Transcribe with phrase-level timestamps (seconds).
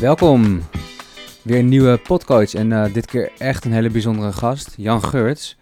[0.00, 0.60] Welkom.
[1.42, 5.58] Weer een nieuwe podcoach en eh, dit keer echt een hele bijzondere gast, Jan Geurts.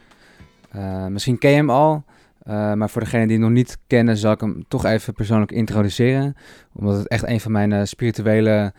[0.77, 2.05] Uh, misschien ken je hem al,
[2.49, 5.53] uh, maar voor degenen die hem nog niet kennen zal ik hem toch even persoonlijk
[5.53, 6.37] introduceren.
[6.75, 8.73] Omdat het echt een van mijn spirituele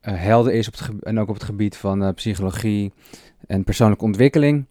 [0.00, 2.92] helden is op het en ook op het gebied van psychologie
[3.46, 4.66] en persoonlijke ontwikkeling.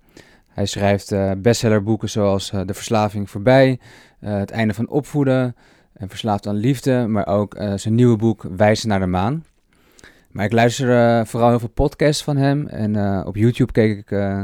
[0.48, 3.80] Hij schrijft bestsellerboeken zoals De Verslaving Voorbij,
[4.20, 5.56] Het Einde van Opvoeden
[5.94, 9.44] en Verslaafd aan Liefde, maar ook zijn nieuwe boek Wijzen naar de Maan.
[10.32, 12.68] Maar ik luister uh, vooral heel veel podcasts van hem.
[12.68, 14.44] En uh, op YouTube keek ik uh,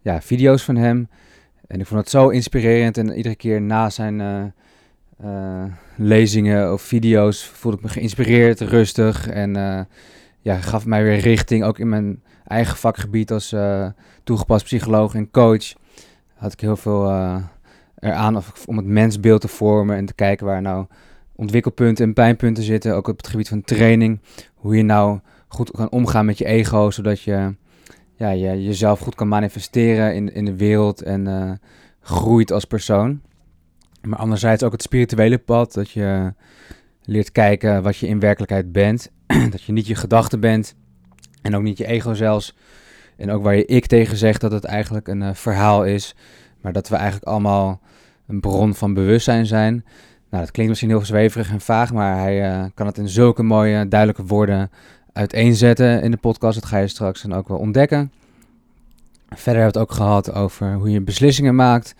[0.00, 1.08] ja, video's van hem.
[1.66, 2.98] En ik vond het zo inspirerend.
[2.98, 4.52] En iedere keer na zijn
[5.96, 9.28] lezingen of video's voelde ik me geïnspireerd, rustig.
[9.28, 9.54] En
[10.40, 13.54] ja, gaf mij weer richting, ook in mijn eigen vakgebied als
[14.24, 15.72] toegepast psycholoog en coach.
[16.34, 17.04] Had ik heel veel
[17.98, 20.86] eraan om het mensbeeld te vormen en te kijken waar nou
[21.36, 22.94] ontwikkelpunten en pijnpunten zitten.
[22.94, 24.20] Ook op het gebied van training.
[24.66, 27.54] Hoe je nou goed kan omgaan met je ego, zodat je,
[28.16, 31.50] ja, je jezelf goed kan manifesteren in, in de wereld en uh,
[32.00, 33.20] groeit als persoon.
[34.02, 36.32] Maar anderzijds ook het spirituele pad, dat je
[37.02, 39.10] leert kijken wat je in werkelijkheid bent.
[39.50, 40.74] dat je niet je gedachten bent
[41.42, 42.56] en ook niet je ego zelfs.
[43.16, 46.14] En ook waar je ik tegen zegt dat het eigenlijk een uh, verhaal is,
[46.60, 47.80] maar dat we eigenlijk allemaal
[48.26, 49.84] een bron van bewustzijn zijn.
[50.36, 53.42] Nou, dat klinkt misschien heel zweverig en vaag, maar hij uh, kan het in zulke
[53.42, 54.70] mooie, duidelijke woorden
[55.12, 56.60] uiteenzetten in de podcast.
[56.60, 58.12] Dat ga je straks dan ook wel ontdekken.
[59.28, 61.94] Verder hebben we het ook gehad over hoe je beslissingen maakt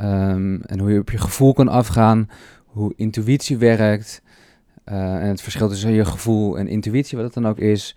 [0.00, 2.30] um, en hoe je op je gevoel kan afgaan,
[2.64, 4.22] hoe intuïtie werkt
[4.88, 7.96] uh, en het verschil tussen je gevoel en intuïtie, wat het dan ook is.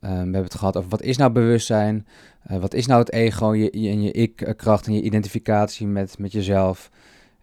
[0.00, 2.06] Um, we hebben het gehad over wat is nou bewustzijn,
[2.50, 6.18] uh, wat is nou het ego je, je, en je ik-kracht en je identificatie met,
[6.18, 6.90] met jezelf.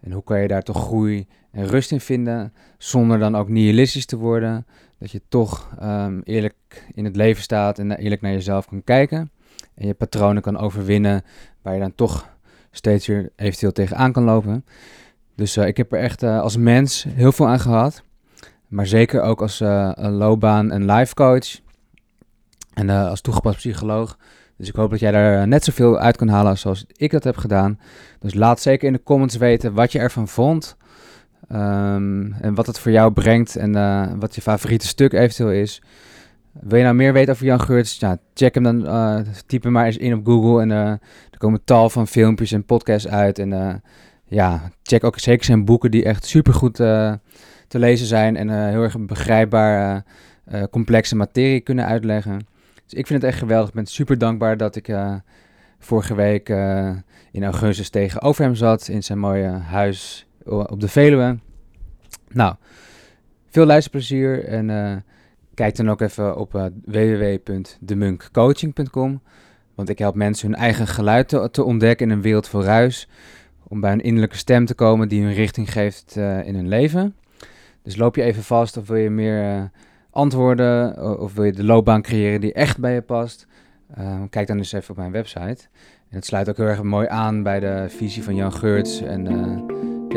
[0.00, 1.26] En hoe kan je daar toch groei
[1.66, 4.66] rust in vinden, zonder dan ook nihilistisch te worden.
[4.98, 9.30] Dat je toch um, eerlijk in het leven staat en eerlijk naar jezelf kan kijken.
[9.74, 11.22] En je patronen kan overwinnen,
[11.62, 12.28] waar je dan toch
[12.70, 14.64] steeds weer eventueel tegenaan kan lopen.
[15.34, 18.02] Dus uh, ik heb er echt uh, als mens heel veel aan gehad.
[18.68, 21.60] Maar zeker ook als uh, loopbaan- en life coach.
[22.74, 24.16] En als toegepast psycholoog
[24.58, 27.24] dus ik hoop dat jij daar eh, net zoveel uit kan halen zoals ik dat
[27.24, 27.78] heb gedaan.
[28.18, 30.76] Dus laat zeker in de comments weten wat je ervan vond.
[31.52, 35.82] Um, en wat het voor jou brengt en uh, wat je favoriete stuk eventueel is.
[36.52, 37.98] Wil je nou meer weten over Jan Geurts?
[37.98, 40.60] Ja, check hem dan, uh, typ hem maar eens in op Google.
[40.60, 40.90] En uh,
[41.30, 43.38] er komen tal van filmpjes en podcasts uit.
[43.38, 43.82] En
[44.24, 47.18] ja, check ook zeker zijn boeken die echt supergoed te
[47.68, 48.36] lezen zijn.
[48.36, 50.04] En heel erg begrijpbaar
[50.70, 52.46] complexe materie kunnen uitleggen.
[52.84, 53.68] Dus ik vind het echt geweldig.
[53.68, 54.96] Ik ben super dankbaar dat ik
[55.78, 56.48] vorige week
[57.30, 61.38] in augustus tegenover hem zat in zijn mooie huis op de Veluwe.
[62.28, 62.54] Nou,
[63.48, 64.96] veel luisterplezier en uh,
[65.54, 69.22] kijk dan ook even op www.demunkcoaching.com.
[69.74, 73.08] Want ik help mensen hun eigen geluid te, ontdekken in een wereld van ruis.
[73.68, 77.14] Om bij een innerlijke stem te komen die hun richting geeft in hun leven.
[77.82, 79.70] Dus loop je even vast of wil je meer
[80.10, 83.46] antwoorden of wil je de loopbaan creëren die echt bij je past,
[83.98, 85.66] uh, kijk dan eens even op mijn website.
[86.08, 89.26] En het sluit ook heel erg mooi aan bij de visie van Jan Geurts en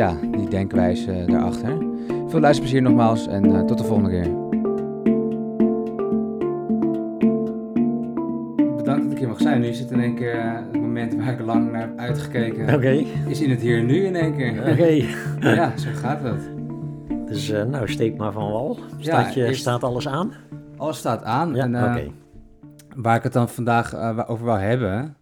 [0.01, 1.78] ja, die denkwijze daarachter.
[2.28, 4.29] Veel luisterplezier nogmaals en uh, tot de volgende keer.
[8.75, 9.61] Bedankt dat ik hier mag zijn.
[9.61, 12.63] Nu zit in één keer het moment waar ik lang naar heb uitgekeken.
[12.63, 12.73] Oké.
[12.73, 13.07] Okay.
[13.28, 14.59] Is in het hier en nu in één keer.
[14.59, 14.72] Oké.
[14.72, 14.97] Okay.
[15.56, 16.50] ja, zo gaat het.
[17.28, 18.79] Dus uh, nou, steek maar van wal.
[18.97, 20.31] Staat, je, staat alles aan?
[20.78, 21.56] Alles staat aan.
[21.56, 22.11] Ja, en, uh, okay.
[22.95, 25.16] Waar ik het dan vandaag uh, over wou hebben,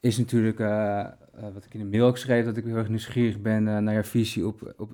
[0.00, 0.60] is natuurlijk
[1.54, 4.04] wat ik in de mail ook schreef, dat ik heel erg nieuwsgierig ben naar je
[4.04, 4.90] visie op, op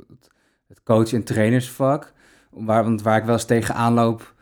[0.69, 2.13] het, coach- en trainersvak.
[2.51, 4.35] Waar, want waar ik wel eens tegenaan loop,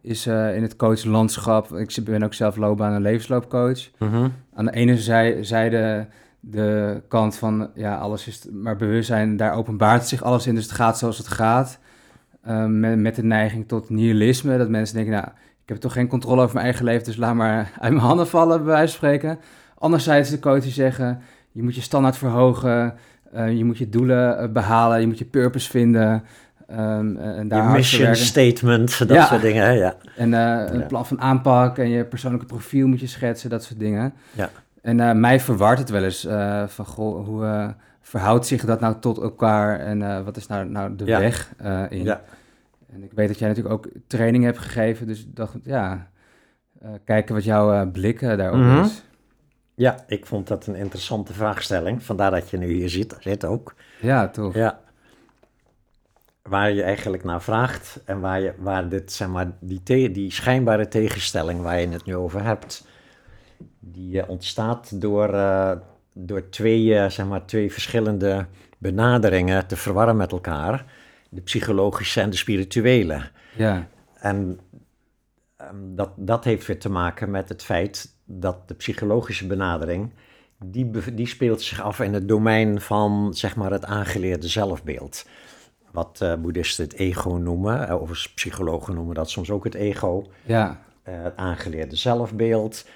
[0.00, 1.72] is in het coachlandschap.
[1.72, 3.90] Ik ben ook zelf loopbaan- en levensloopcoach.
[3.98, 4.32] Mm -hmm.
[4.54, 6.08] Aan de ene zij, zijde
[6.40, 10.72] de kant van ja, alles is maar bewustzijn, daar openbaart zich alles in, dus het
[10.72, 11.78] gaat zoals het gaat.
[12.48, 15.26] Um, met, met de neiging tot nihilisme, dat mensen denken, nou,
[15.62, 18.28] ik heb toch geen controle over mijn eigen leven, dus laat maar uit mijn handen
[18.28, 19.38] vallen, bij wijze van spreken.
[19.74, 21.20] Anderzijds de coaches zeggen,
[21.58, 22.94] je moet je standaard verhogen,
[23.34, 26.22] uh, je moet je doelen uh, behalen, je moet je purpose vinden.
[26.70, 29.26] Um, en daar je mission statement, dat ja.
[29.26, 29.64] soort dingen.
[29.64, 29.70] Hè?
[29.70, 29.94] Ja.
[30.16, 33.78] En uh, een plan van aanpak en je persoonlijke profiel moet je schetsen, dat soort
[33.78, 34.14] dingen.
[34.32, 34.50] Ja.
[34.82, 37.68] En uh, mij verwart het wel eens uh, van, goh, hoe uh,
[38.00, 41.20] verhoudt zich dat nou tot elkaar en wat is nou, nou de ja.
[41.20, 41.52] weg
[41.88, 42.04] in?
[42.04, 42.22] Ja.
[42.92, 46.06] En ik weet dat jij natuurlijk ook training hebt gegeven, dus ik dacht, ja,
[47.04, 48.84] kijken wat jouw blik daarop mm -hmm.
[48.84, 49.02] is.
[49.78, 53.74] Ja, ik vond dat een interessante vraagstelling, vandaar dat je nu hier zit, zit ook.
[54.00, 54.54] Ja, toch.
[54.54, 54.80] Ja.
[56.42, 60.88] waar je eigenlijk naar vraagt en waar, je, waar dit, zeg maar, die, die schijnbare
[60.88, 62.86] tegenstelling waar je het nu over hebt,
[63.78, 65.72] die eh, ontstaat door, uh,
[66.14, 68.46] door twee, uh, zeg maar, twee verschillende
[68.78, 70.84] benaderingen te verwarren met elkaar.
[71.30, 73.22] De psychologische en de spirituele.
[73.56, 73.88] Ja.
[74.14, 74.60] En
[75.60, 80.12] um, dat, dat heeft weer te maken met het feit dat de psychologische benadering,
[80.64, 85.26] die, die speelt zich af in het domein van zeg maar, het aangeleerde zelfbeeld.
[85.92, 90.26] Wat uh, boeddhisten het ego noemen, of psychologen noemen dat soms ook het ego.
[90.44, 90.80] Ja.
[91.08, 92.86] Uh, het aangeleerde zelfbeeld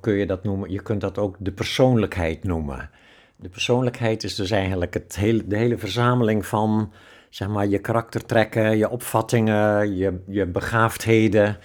[0.00, 0.70] kun je dat noemen.
[0.70, 2.90] Je kunt dat ook de persoonlijkheid noemen.
[3.36, 6.92] De persoonlijkheid is dus eigenlijk het hele, de hele verzameling van
[7.30, 11.56] zeg maar, je karaktertrekken, je opvattingen, je, je begaafdheden,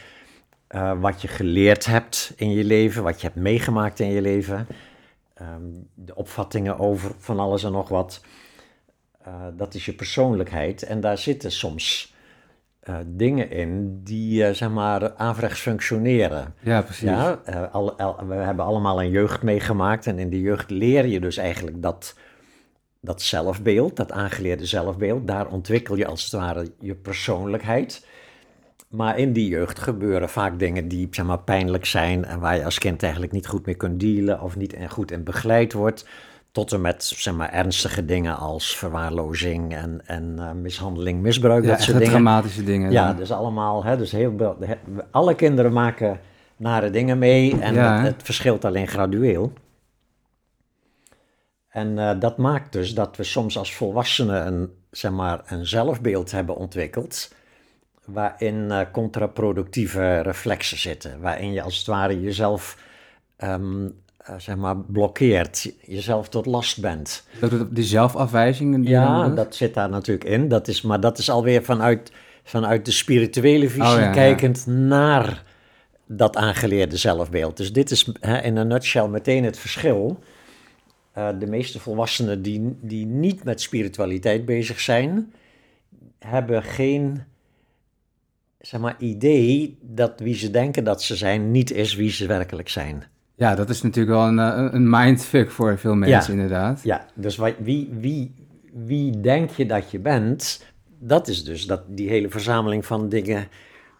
[0.69, 4.67] uh, wat je geleerd hebt in je leven, wat je hebt meegemaakt in je leven,
[5.41, 8.21] um, de opvattingen over van alles en nog wat.
[9.27, 12.15] Uh, dat is je persoonlijkheid en daar zitten soms
[12.89, 16.53] uh, dingen in die zeg maar averechts functioneren.
[16.59, 17.09] Ja, precies.
[17.09, 17.39] Ja,
[17.71, 21.37] al, al, we hebben allemaal een jeugd meegemaakt en in die jeugd leer je dus
[21.37, 22.15] eigenlijk dat
[23.07, 28.05] dat zelfbeeld, dat aangeleerde zelfbeeld, daar ontwikkel je als het ware je persoonlijkheid.
[28.87, 32.65] Maar in die jeugd gebeuren vaak dingen die zeg maar, pijnlijk zijn en waar je
[32.65, 36.07] als kind eigenlijk niet goed mee kunt dealen of niet goed in begeleid wordt.
[36.51, 41.69] Tot en met zeg maar, ernstige dingen als verwaarlozing en, en uh, mishandeling, misbruik, ja,
[41.69, 42.13] dat soort dingen.
[42.13, 42.91] dramatische dingen.
[42.91, 43.15] Ja, dan.
[43.15, 44.57] dus allemaal, hè, dus heel,
[45.11, 46.19] alle kinderen maken
[46.57, 49.53] nare dingen mee en Ja, het, verschilt alleen gradueel.
[51.69, 56.31] En uh, dat maakt dus dat we soms als volwassenen een, zeg maar, een zelfbeeld
[56.31, 57.35] hebben ontwikkeld.
[58.07, 61.19] Waarin uh, contraproductieve reflexen zitten.
[61.19, 62.77] Waarin je als het ware jezelf
[63.43, 63.83] um,
[64.29, 65.71] uh, zeg maar blokkeert.
[65.81, 67.27] Jezelf tot last bent.
[67.69, 68.75] Die zelfafwijzing.
[68.75, 70.47] Die ja, dat zit daar natuurlijk in.
[70.47, 72.11] Dat is, maar dat is alweer vanuit,
[72.43, 74.71] vanuit de spirituele visie oh, ja, kijkend ja.
[74.71, 75.43] naar
[76.05, 77.57] dat aangeleerde zelfbeeld.
[77.57, 80.19] Dus dit is hè, in een nutshell meteen het verschil.
[81.17, 85.33] Uh, de meeste volwassenen die, die niet met spiritualiteit bezig zijn,
[86.19, 87.23] hebben geen
[88.67, 92.69] zeg maar, idee dat wie ze denken dat ze zijn, niet is wie ze werkelijk
[92.69, 93.03] zijn.
[93.35, 96.41] Ja, dat is natuurlijk wel een, een mindfuck voor veel mensen, ja.
[96.41, 96.79] inderdaad.
[96.83, 98.33] Ja, dus wat, wie, wie,
[98.73, 100.65] wie denk je dat je bent,
[100.99, 103.47] dat is dus dat, die hele verzameling van dingen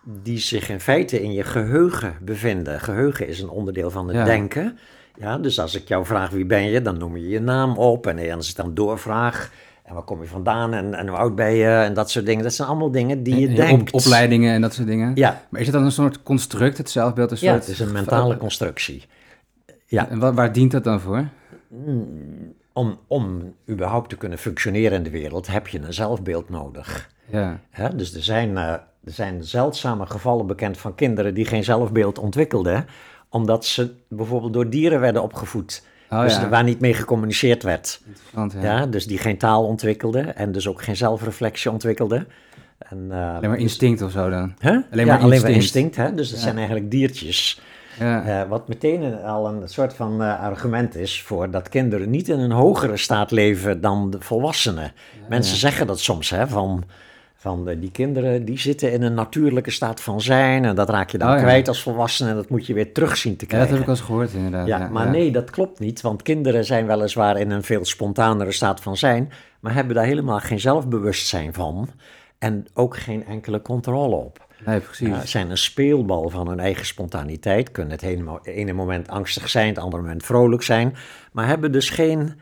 [0.04, 2.80] die zich in feite in je geheugen bevinden.
[2.80, 4.24] Geheugen is een onderdeel van het Ja.
[4.24, 4.78] denken.
[5.19, 8.08] Ja, dus als ik jou vraag wie ben je, dan noem je je naam op.
[8.08, 9.52] En als ik dan doorvraag,
[9.88, 12.44] en waar kom je vandaan en, en hoe oud ben je en dat soort dingen.
[12.44, 13.94] Dat zijn allemaal dingen die je En denkt.
[13.94, 15.12] Op, opleidingen en dat soort dingen.
[15.16, 17.31] Ja, Maar is het dan een soort construct, het zelfbeeld?
[17.31, 19.06] Een ja, het is een mentale constructie.
[19.86, 20.10] Ja.
[20.10, 21.28] En waar, waar dient dat dan voor?
[22.74, 27.10] Om, om überhaupt te kunnen functioneren in de wereld heb je een zelfbeeld nodig.
[27.25, 27.95] Ja, Hè?
[27.95, 28.63] Dus er zijn, eh,
[29.04, 32.86] er zijn zeldzame gevallen bekend van kinderen die geen zelfbeeld ontwikkelden,
[33.30, 35.83] omdat ze bijvoorbeeld door dieren werden opgevoed.
[36.09, 36.50] Oh, dus ja.
[36.50, 38.01] waar niet mee gecommuniceerd werd.
[38.36, 38.48] Ja.
[38.62, 38.86] Ja.
[38.86, 42.27] dus die geen taal ontwikkelden en dus ook geen zelfreflectie ontwikkelden.
[42.77, 44.54] En, eh, Alleen maar dus- instinct of zo dan.
[44.59, 44.71] Huh?
[44.92, 45.56] alleen ja, maar alleen maar instinct.
[45.56, 45.95] instinct.
[45.95, 46.13] Hè?
[46.13, 47.62] Dus dat zijn eigenlijk diertjes.
[48.00, 52.09] Ja, Eh, wat meteen een- al een soort van eh, argument is voor dat kinderen
[52.09, 54.92] niet in een hogere staat leven dan de volwassenen.
[55.30, 56.83] Mensen zeggen dat soms, hè, van,
[57.47, 61.09] van eh, die kinderen die zitten in een natuurlijke staat van zijn en dat raak
[61.09, 61.42] je dan Oh, ja.
[61.42, 63.71] kwijt als volwassene en dat moet je weer terug zien te Ja, dat krijgen.
[63.73, 64.68] heb ik al eens gehoord inderdaad.
[64.68, 68.81] Ja, maar nee, dat klopt niet, want kinderen zijn weliswaar in een veel spontanere staat
[68.81, 71.89] van zijn, maar hebben daar helemaal geen zelfbewustzijn van
[72.39, 74.45] en ook geen enkele controle op.
[74.66, 75.07] Nee, precies.
[75.07, 77.71] Ja, zijn een speelbal van hun eigen spontaniteit.
[77.71, 80.95] Kunnen het ene, ene moment angstig zijn, het andere moment vrolijk zijn.
[81.31, 82.39] Maar hebben dus geen,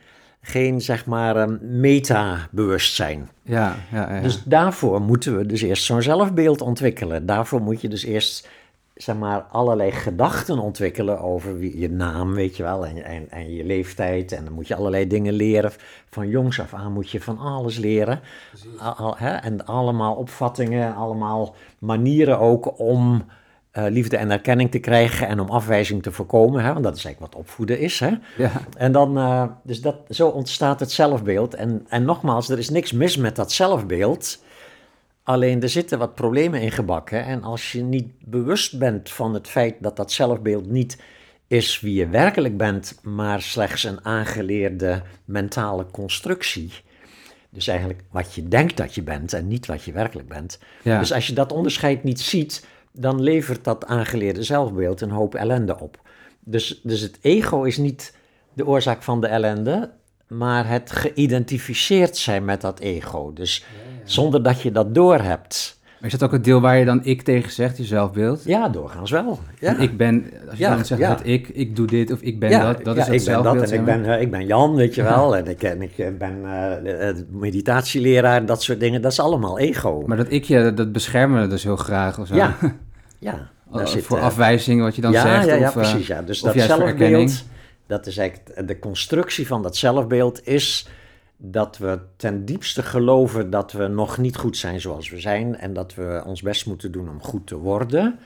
[0.48, 3.30] geen zeg maar, um, meta-bewustzijn.
[3.42, 4.22] ja, ja, ja.
[4.22, 7.25] Dus daarvoor moeten we dus eerst zo'n zelfbeeld ontwikkelen.
[7.25, 8.50] Daarvoor moet je dus eerst
[8.96, 13.54] zeg maar, allerlei gedachten ontwikkelen over wie, je naam, weet je wel, en, en, en
[13.54, 14.32] je leeftijd.
[14.32, 15.72] En dan moet je allerlei dingen leren.
[16.10, 18.20] Van jongs af aan moet je van alles leren.
[18.80, 19.30] Al, al- hè?
[19.30, 23.25] En allemaal opvattingen, allemaal manieren ook om
[23.75, 26.63] eh, liefde en erkenning te krijgen en om afwijzing te voorkomen.
[26.63, 26.72] Hè?
[26.72, 28.00] Want dat is eigenlijk wat opvoeden is.
[28.00, 28.12] Hè?
[28.38, 28.51] ja.
[28.77, 31.53] En dan, eh, dus dat, zo ontstaat het zelfbeeld.
[31.53, 34.44] En, en nogmaals, er is niks mis met dat zelfbeeld.
[35.24, 37.25] Alleen er zitten wat problemen in gebakken.
[37.25, 41.01] En als je niet bewust bent van het feit dat dat zelfbeeld niet
[41.48, 46.72] is wie je werkelijk bent, maar slechts een aangeleerde mentale constructie.
[47.50, 50.60] Dus eigenlijk wat je denkt dat je bent en niet wat je werkelijk bent.
[50.84, 51.00] Ja.
[51.00, 52.65] Dus als je dat onderscheid niet ziet,
[52.96, 56.02] dan levert dat aangeleerde zelfbeeld een hoop ellende op.
[56.40, 58.14] Dus, dus het ego is niet
[58.54, 59.92] de oorzaak van de ellende,
[60.28, 63.34] maar het geïdentificeerd zijn met dat ego.
[63.34, 63.66] Dus
[64.04, 65.80] zonder dat je dat doorhebt.
[66.00, 68.44] Maar is dat ook het deel waar je dan ik tegen zegt, je zelfbeeld?
[68.44, 69.40] Ja, doorgaans wel.
[69.60, 69.78] Ja.
[69.78, 71.10] Ik ben, als je Ja, dan zegt ja.
[71.10, 73.44] het ik, ik doe dit of ik ben ja, dat, dat is het ik ben
[73.44, 75.36] dat en ik ben, eh, ik ben Jan, weet je wel.
[75.36, 79.02] En ik, en ik eh, ben eh, eh, meditatieleraar, dat soort dingen.
[79.02, 80.04] Dat is allemaal ego.
[80.06, 82.36] Maar dat ikje, dat, dat beschermen we dus heel graag of zo.
[82.36, 82.56] ja,
[83.32, 83.50] ja.
[83.72, 85.46] Daar Als- zit, voor eh, afwijzing wat je dan ja, zegt.
[85.46, 86.08] Ja, ja, of, eh, precies.
[86.08, 86.22] Ja.
[86.22, 87.44] Dus dat zelfbeeld,
[87.88, 90.88] dat is eigenlijk de constructie van dat zelfbeeld is
[91.38, 95.74] dat we ten diepste geloven dat we nog niet goed zijn zoals we zijn en
[95.74, 98.20] dat we ons best moeten doen om goed te worden.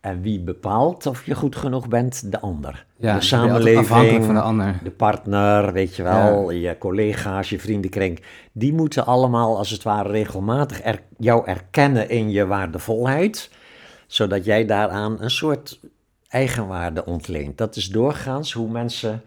[0.00, 2.32] En wie bepaalt of je goed genoeg bent?
[2.32, 2.86] De ander.
[2.96, 4.78] ja, de afhankelijk samenleving, van de ander.
[4.82, 8.22] de partner, weet je wel, je collega's, je vriendenkring.
[8.52, 13.50] Die moeten allemaal als het ware regelmatig er, jou erkennen in je waardevolheid,
[14.10, 15.80] zodat jij daaraan een soort
[16.28, 17.58] eigenwaarde ontleent.
[17.58, 19.22] Dat is doorgaans hoe mensen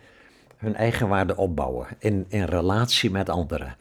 [0.58, 3.75] hun eigenwaarde opbouwen in, in relatie met anderen.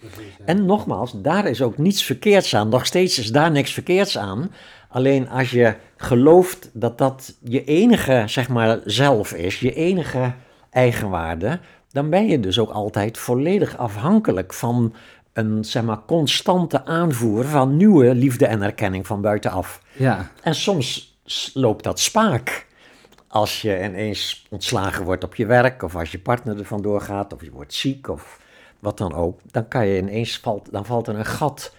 [0.45, 2.69] En nogmaals, daar is ook niets verkeerds aan.
[2.69, 4.51] Nog steeds is daar niks verkeerds aan.
[4.89, 10.33] Alleen als je gelooft dat dat je enige, zeg maar, zelf is, je enige
[10.71, 14.95] eigenwaarde, dan ben je dus ook altijd volledig afhankelijk van
[15.33, 19.83] een, zeg maar, constante aanvoer van nieuwe liefde en erkenning van buitenaf.
[19.93, 21.19] Ja, En soms
[21.55, 22.67] loopt dat spaak.
[23.29, 27.33] Als je ineens ontslagen wordt op je werk, of als je partner er vandoor gaat,
[27.33, 28.41] of je wordt ziek, of
[28.79, 31.75] wat dan ook, dan kan je ineens valt, dan valt er een gat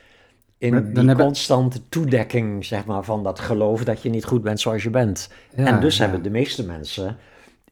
[0.58, 4.84] in die constante toedekking, zeg maar, van dat geloof dat je niet goed bent zoals
[4.84, 5.30] je bent.
[5.56, 6.04] Ja, en dus ja.
[6.04, 7.18] hebben de meeste mensen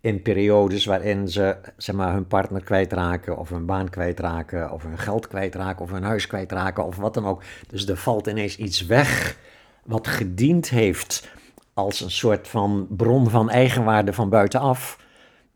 [0.01, 4.97] in periodes waarin ze zeg maar, hun partner kwijtraken, of hun baan kwijtraken, of hun
[4.97, 7.43] geld kwijtraken, of hun huis kwijtraken, of wat dan ook.
[7.67, 9.37] Dus er valt ineens iets weg
[9.85, 11.29] wat gediend heeft
[11.73, 14.99] als een soort van bron van eigenwaarde van buitenaf.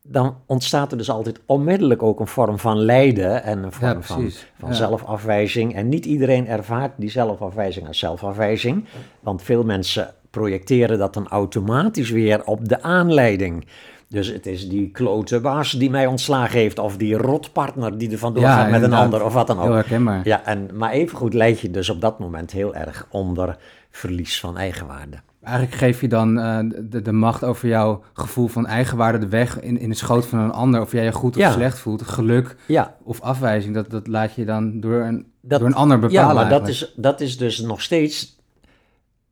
[0.07, 4.31] Dan ontstaat er dus altijd onmiddellijk ook een vorm van lijden en een vorm van,
[4.59, 4.75] van Ja.
[4.75, 5.75] zelfafwijzing.
[5.75, 8.85] En niet iedereen ervaart die zelfafwijzing als zelfafwijzing.
[9.19, 13.67] Want veel mensen projecteren dat dan automatisch weer op de aanleiding.
[14.15, 18.17] Dus het is die klote baas die mij ontslagen heeft, of die rotpartner die er
[18.17, 19.73] vandoor Ja, gaat met een ander, of wat dan heel ook.
[19.73, 20.21] herkenbaar.
[20.23, 23.57] Ja, en, maar evengoed leid je dus op dat moment heel erg onder
[23.91, 25.17] verlies van eigenwaarde.
[25.43, 29.59] Eigenlijk geef je dan eh, de, de macht over jouw gevoel van eigenwaarde de weg
[29.59, 30.81] in, in de schoot van een ander.
[30.81, 31.51] Of jij je goed of Ja.
[31.51, 33.73] slecht voelt, geluk Ja, of afwijzing.
[33.75, 36.67] Dat, dat laat je dan door een, Dat- door een ander bepalen ja maar dat
[36.67, 38.34] is, dat is dus nog steeds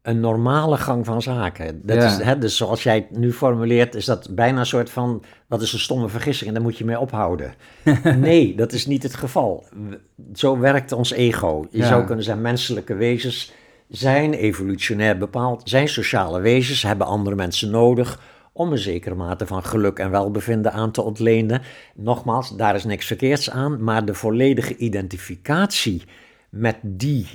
[0.04, 1.82] een normale gang van zaken.
[1.84, 2.06] Dat Ja.
[2.06, 5.24] is, hè, dus zoals jij het nu formuleert, is dat bijna een soort van...
[5.48, 7.54] dat is een stomme vergissing en daar moet je mee ophouden.
[8.18, 9.66] nee, dat is niet het geval.
[10.34, 11.68] Zo werkt ons ego.
[11.72, 11.88] Je Ja.
[11.88, 13.52] zou kunnen zeggen, menselijke wezens
[13.90, 15.62] zijn evolutionair bepaald...
[15.70, 18.20] zijn sociale wezens, hebben andere mensen nodig...
[18.54, 21.62] om een zekere mate van geluk en welbevinden aan te ontlenen.
[21.96, 23.84] Nogmaals, daar is niks verkeerds aan...
[23.84, 26.04] maar de volledige identificatie
[26.50, 27.28] met die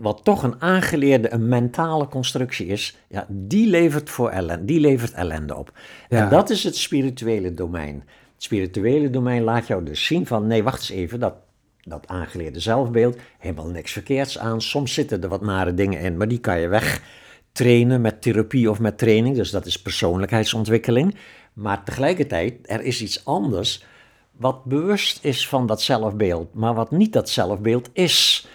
[0.00, 5.12] wat toch een aangeleerde, een mentale constructie is, ja, die levert voor ellende, die levert
[5.12, 5.72] ellende op.
[6.08, 6.24] Ja.
[6.24, 7.94] En dat is het spirituele domein.
[8.34, 11.34] Het spirituele domein laat jou dus zien van, nee, wacht eens even, dat,
[11.80, 14.62] dat aangeleerde zelfbeeld, helemaal niks verkeerds aan.
[14.62, 18.80] Soms zitten er wat nare dingen in, maar die kan je wegtrainen met therapie of
[18.80, 21.14] met training, dus dat is persoonlijkheidsontwikkeling.
[21.52, 23.84] Maar tegelijkertijd, er is iets anders
[24.30, 28.46] wat bewust is van dat zelfbeeld, maar wat niet dat zelfbeeld is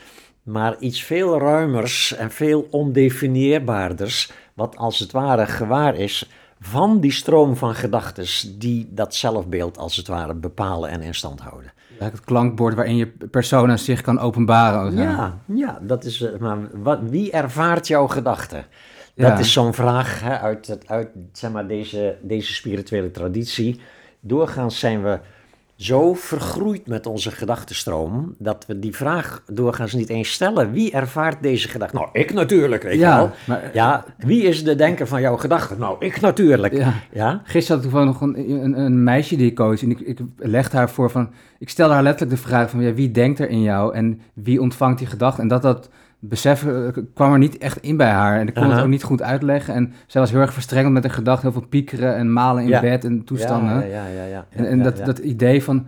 [0.44, 7.12] maar iets veel ruimers en veel ondefinieerbaarders, wat als het ware gewaar is van die
[7.12, 11.72] stroom van gedachten die dat zelfbeeld als het ware bepalen en in stand houden.
[11.98, 14.96] Het klankbord waarin je persona zich kan openbaren.
[14.96, 18.66] Ja, ja dat is, eh, maar wat, wie ervaart jouw gedachten?
[19.14, 19.30] Ja.
[19.30, 23.80] Dat is zo'n vraag hè, uit, uit zeg maar, deze, deze spirituele traditie.
[24.20, 25.20] Doorgaans zijn we
[25.76, 30.72] zo vergroeid met onze gedachtenstroom dat we die vraag doorgaans niet eens stellen.
[30.72, 31.96] Wie ervaart deze gedachte?
[31.96, 33.32] Nou, ik natuurlijk, weet je Ja, wel.
[33.48, 35.80] maar- Ja, wie is de denker van jouw gedachten?
[35.80, 36.74] Nou, ik natuurlijk.
[36.74, 36.94] Ja.
[37.12, 37.42] Ja?
[37.44, 40.20] Gisteren had ik toevallig nog een, een, een meisje die ik coach en ik, ik
[40.38, 41.30] legde haar voor van...
[41.60, 44.62] Ik stelde haar letterlijk de vraag van ja, wie denkt er in jou en wie
[44.62, 45.42] ontvangt die gedachten?
[45.42, 45.90] En dat dat
[46.30, 49.04] besef eh, kwam er niet echt in bij haar en ik kon het ook niet
[49.04, 49.74] goed uitleggen.
[49.74, 52.70] En zij was heel erg verstrengeld met de gedachten, heel veel piekeren en malen in
[52.70, 52.82] Ja.
[52.82, 53.76] bed en toestanden.
[53.90, 54.26] Ja, ja, ja.
[54.26, 55.88] ja, En, en dat, dat idee van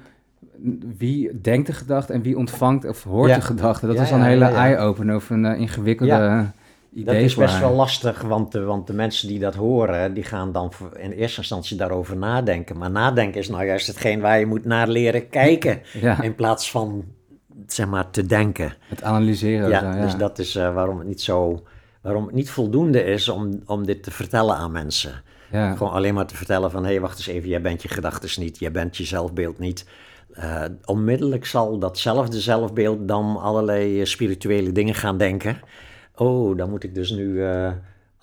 [0.98, 4.26] wie denkt de gedachte en wie ontvangt of hoort de gedachte, dat is dan een
[4.26, 6.46] hele eye-opener of een eh, ingewikkelde
[6.94, 7.06] idee.
[7.06, 10.52] Dat is best wel lastig, want de, want de mensen die dat horen, die gaan
[10.52, 12.78] dan in eerste instantie daarover nadenken.
[12.78, 16.72] Maar nadenken is nou juist hetgeen waar je moet naar leren kijken, Ja, in plaats
[16.72, 17.04] van,
[17.68, 18.74] zeg maar, te denken.
[18.88, 19.70] het analyseren.
[19.70, 20.02] Ja, zo, ja.
[20.02, 21.64] dus dat is eh, waarom het niet zo,
[22.02, 25.22] waarom het niet voldoende is om, om dit te vertellen aan mensen.
[25.52, 25.76] ja.
[25.76, 28.42] Gewoon alleen maar te vertellen van, hé, hey, wacht eens even, jij bent je gedachten
[28.42, 29.86] niet, jij bent je zelfbeeld niet.
[30.34, 35.60] eh, onmiddellijk zal datzelfde zelfbeeld dan allerlei eh, spirituele dingen gaan denken.
[36.16, 37.44] Oh, dan moet ik dus nu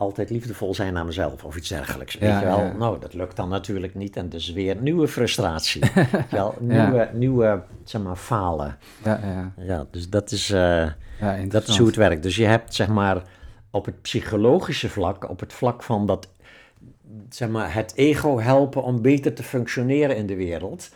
[0.03, 2.19] altijd liefdevol zijn naar mezelf of iets dergelijks.
[2.19, 2.59] Weet Ja, je wel?
[2.59, 2.73] ja.
[2.73, 5.83] Nou, dat lukt dan natuurlijk niet en dus weer nieuwe frustratie.
[6.31, 6.55] Wel?
[6.69, 6.85] Ja.
[6.87, 8.77] Nieuwe, nieuwe, zeg maar, falen.
[9.05, 10.87] Ja, ja, Ja, dus dat is, eh,
[11.49, 12.23] dat is hoe het werkt.
[12.23, 13.23] Dus je hebt, zeg maar,
[13.71, 16.29] op het psychologische vlak, op het vlak van dat,
[17.29, 20.91] zeg maar, het ego helpen om beter te functioneren in de wereld.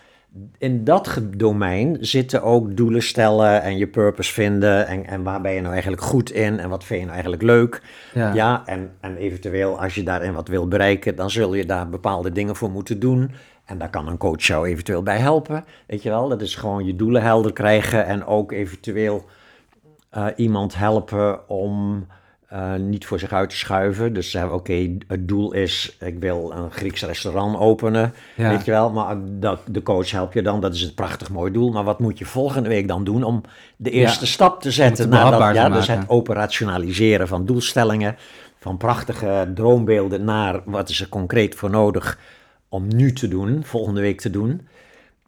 [0.58, 5.52] In dat domein zitten ook doelen stellen en je purpose vinden en, en waar ben
[5.52, 7.82] je nou eigenlijk goed in en wat vind je nou eigenlijk leuk.
[8.14, 8.34] Ja.
[8.34, 12.32] Ja, en, en eventueel als je daarin wat wil bereiken, dan zul je daar bepaalde
[12.32, 13.30] dingen voor moeten doen.
[13.64, 15.64] En daar kan een coach jou eventueel bij helpen.
[15.86, 19.24] Weet je wel, dat is gewoon je doelen helder krijgen en ook eventueel
[20.10, 22.06] eh, iemand helpen om
[22.46, 24.12] eh, niet voor zich uit te schuiven.
[24.12, 28.48] Dus zeggen, oké, het doel is, ik wil een Grieks restaurant openen, Ja.
[28.50, 28.90] weet je wel.
[28.92, 31.70] Maar dat, de coach helpt je dan, dat is het prachtig mooi doel.
[31.72, 33.40] Maar wat moet je volgende week dan doen om
[33.76, 35.08] de eerste stap te zetten?
[35.08, 38.16] naar dat, ja, dus het operationaliseren van doelstellingen,
[38.58, 42.18] van prachtige droombeelden naar wat is er concreet voor nodig
[42.68, 44.66] om nu te doen, volgende week te doen.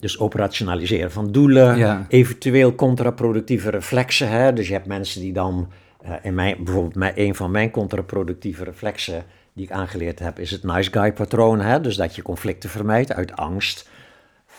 [0.01, 2.07] Dus operationaliseren van doelen, Ja.
[2.09, 4.29] eventueel contraproductieve reflexen.
[4.31, 4.53] Hè?
[4.53, 5.69] Dus je hebt mensen die dan,
[6.23, 10.63] in mijn, bijvoorbeeld mijn, een van mijn contraproductieve reflexen die ik aangeleerd heb, is het
[10.63, 11.61] nice guy patroon.
[11.61, 11.81] Hè?
[11.81, 13.89] Dus dat je conflicten vermijdt uit angst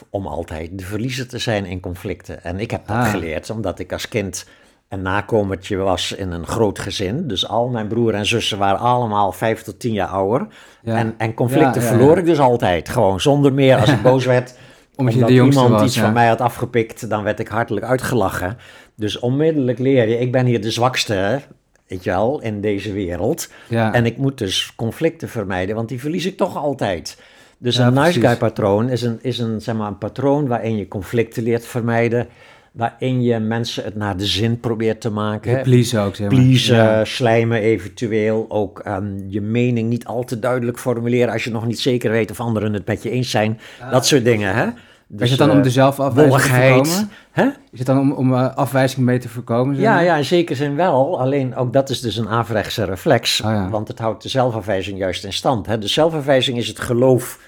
[0.09, 2.43] om altijd de verliezer te zijn in conflicten.
[2.43, 3.09] En ik heb dat Ah.
[3.09, 4.45] geleerd omdat ik als kind
[4.89, 7.27] een nakomertje was in een groot gezin.
[7.27, 10.47] Dus al mijn broer en zussen waren allemaal vijf tot tien jaar ouder.
[10.81, 10.95] Ja.
[10.95, 12.89] En, en conflicten Ja, ja, verloor ik dus altijd.
[12.89, 14.57] Gewoon zonder meer als ik boos werd.
[14.95, 18.57] Omdat omdat iemand was, iets van mij had afgepikt, dan werd ik hartelijk uitgelachen.
[18.99, 21.39] Dus onmiddellijk leer je, ik ben hier de zwakste,
[21.87, 23.49] weet je wel, in deze wereld.
[23.67, 23.93] Ja.
[23.93, 27.17] En ik moet dus conflicten vermijden, want die verlies ik toch altijd.
[27.57, 30.77] Dus Ja, een nice guy patroon is, een, is een, zeg maar, een patroon waarin
[30.77, 32.27] je conflicten leert vermijden.
[32.71, 35.55] Waarin je mensen het naar de zin probeert te maken.
[35.55, 36.39] De please ook, zeg maar.
[36.39, 37.05] Pleasen, Ja.
[37.05, 38.45] slijmen eventueel.
[38.49, 42.31] Ook ehm, je mening niet al te duidelijk formuleren als je nog niet zeker weet
[42.31, 43.59] of anderen het met je eens zijn.
[43.91, 44.67] dat soort dingen, hè?
[45.11, 47.09] Dus, is het dan om eh, de zelfafwijzing te voorkomen?
[47.31, 47.45] Hè?
[47.71, 49.75] Is het dan om, om eh, afwijzing mee te voorkomen?
[49.75, 50.03] zeg Ja, maar?
[50.03, 51.19] ja, in zekere zin wel.
[51.19, 53.41] Alleen ook dat is dus een averechtse reflex.
[53.41, 53.69] Oh ja.
[53.69, 55.65] Want het houdt de zelfafwijzing juist in stand.
[55.65, 55.77] Hè?
[55.77, 57.39] De zelfafwijzing is het geloof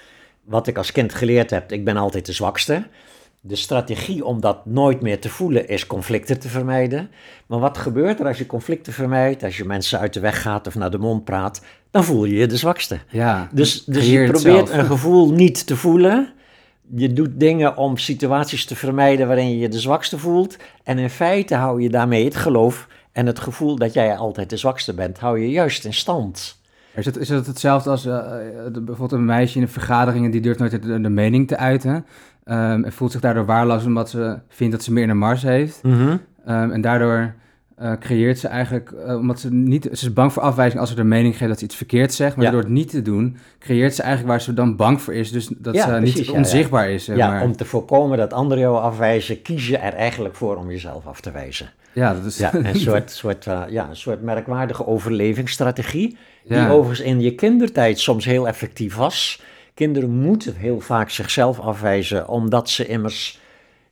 [0.44, 1.72] wat ik als kind geleerd heb.
[1.72, 2.82] Ik ben altijd de zwakste.
[3.40, 7.10] De strategie om dat nooit meer te voelen is conflicten te vermijden.
[7.46, 10.66] Maar wat gebeurt er als je conflicten vermijdt, als je mensen uit de weg gaat
[10.66, 12.98] of naar de mond praat, dan voel je je de zwakste.
[13.08, 14.72] Ja, Dus, dus je probeert zelf.
[14.72, 16.32] een gevoel niet te voelen.
[16.94, 20.56] Je doet dingen om situaties te vermijden waarin je je de zwakste voelt.
[20.82, 24.56] En in feite hou je daarmee het geloof en het gevoel dat jij altijd de
[24.56, 26.60] zwakste bent, hou je juist in stand.
[26.94, 28.22] Is het, is het hetzelfde als eh,
[28.72, 32.06] bijvoorbeeld een meisje in een vergadering en die durft nooit de, de mening te uiten
[32.44, 35.42] ehm, en voelt zich daardoor waarloos omdat ze vindt dat ze meer in de mars
[35.42, 35.80] heeft.
[36.44, 37.34] Ehm, en daardoor
[37.82, 40.94] eh, creëert ze eigenlijk, eh, omdat ze niet, ze is bang voor afwijzing als ze
[40.96, 42.50] de mening geeft dat ze iets verkeerd zegt, maar Ja.
[42.50, 45.48] door het niet te doen, creëert ze eigenlijk waar ze dan bang voor is, dus
[45.56, 47.04] dat Ja, ze precies, niet ja, onzichtbaar is.
[47.04, 47.42] Zeg Ja, maar.
[47.42, 51.20] om te voorkomen dat anderen jou afwijzen, kies je er eigenlijk voor om jezelf af
[51.20, 51.70] te wijzen.
[51.92, 52.38] ja, dat is...
[52.38, 56.16] Ja, een soort, soort, eh, ja, een soort merkwaardige overlevingsstrategie.
[56.44, 59.42] Die overigens in je kindertijd soms heel effectief was.
[59.74, 63.40] Kinderen moeten heel vaak zichzelf afwijzen, omdat ze immers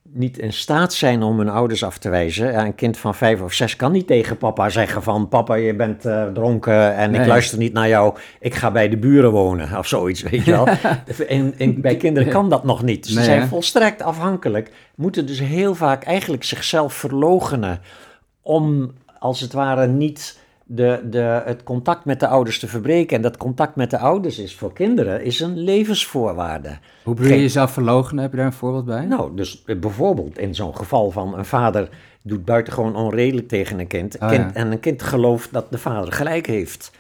[0.03, 2.53] niet in staat zijn om hun ouders af te wijzen.
[2.53, 5.29] Ja, een kind van vijf of zes kan niet tegen papa zeggen van...
[5.29, 8.17] papa, je bent eh, dronken en ik luister niet naar jou.
[8.41, 10.69] Ik ga bij de buren wonen of zoiets, weet je wel.
[11.29, 13.07] En, en bij kinderen kan dat nog niet.
[13.07, 13.47] Ze Nee, zijn hè?
[13.47, 14.71] volstrekt afhankelijk.
[14.95, 17.81] Moeten dus heel vaak eigenlijk zichzelf verlogenen...
[18.43, 20.39] om als het ware niet
[20.73, 23.17] de, de, het contact met de ouders te verbreken.
[23.17, 26.79] En dat contact met de ouders is voor kinderen is een levensvoorwaarde.
[27.03, 28.23] Hoe bedoel je jezelf verloochenen?
[28.23, 29.05] Heb je daar een voorbeeld bij?
[29.05, 31.89] Nou, dus bijvoorbeeld in zo'n geval van een vader
[32.23, 34.19] doet buitengewoon onredelijk tegen een kind.
[34.21, 34.55] Oh, kind ja.
[34.55, 36.93] En een kind gelooft dat de vader gelijk heeft.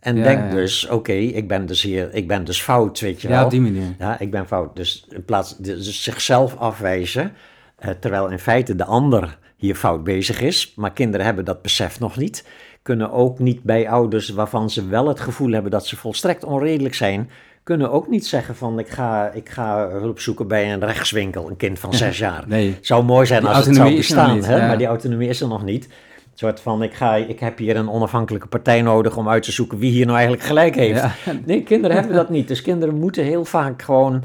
[0.00, 0.54] En Ja, denkt ja.
[0.54, 3.44] dus, oké, ik ben dus hier, ik ben dus fout, weet je ja, wel.
[3.44, 3.94] op die manier.
[3.98, 4.76] Ja, ik ben fout.
[4.76, 7.32] Dus in plaats dus zichzelf afwijzen,
[7.78, 12.00] eh, terwijl in feite de ander hier fout bezig is, maar kinderen hebben dat besef
[12.00, 12.44] nog niet,
[12.82, 16.94] kunnen ook niet bij ouders waarvan ze wel het gevoel hebben dat ze volstrekt onredelijk
[16.94, 17.30] zijn,
[17.62, 21.56] kunnen ook niet zeggen van ik ga, ik ga hulp zoeken bij een rechtswinkel, een
[21.56, 22.44] kind van zes jaar.
[22.46, 22.76] Nee.
[22.80, 24.56] Zou mooi zijn Die als het zou bestaan, niet, hè?
[24.56, 24.66] ja.
[24.66, 25.84] maar die autonomie is er nog niet.
[25.84, 29.52] Een soort van, ik, ga, ik heb hier een onafhankelijke partij nodig om uit te
[29.52, 31.00] zoeken wie hier nou eigenlijk gelijk heeft.
[31.00, 31.12] Ja.
[31.44, 32.48] Nee, kinderen hebben dat niet.
[32.48, 34.24] Dus kinderen moeten heel vaak gewoon,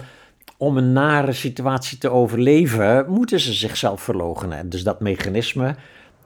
[0.58, 4.70] om een nare situatie te overleven, moeten ze zichzelf verloochenen.
[4.70, 5.76] Dus dat mechanisme,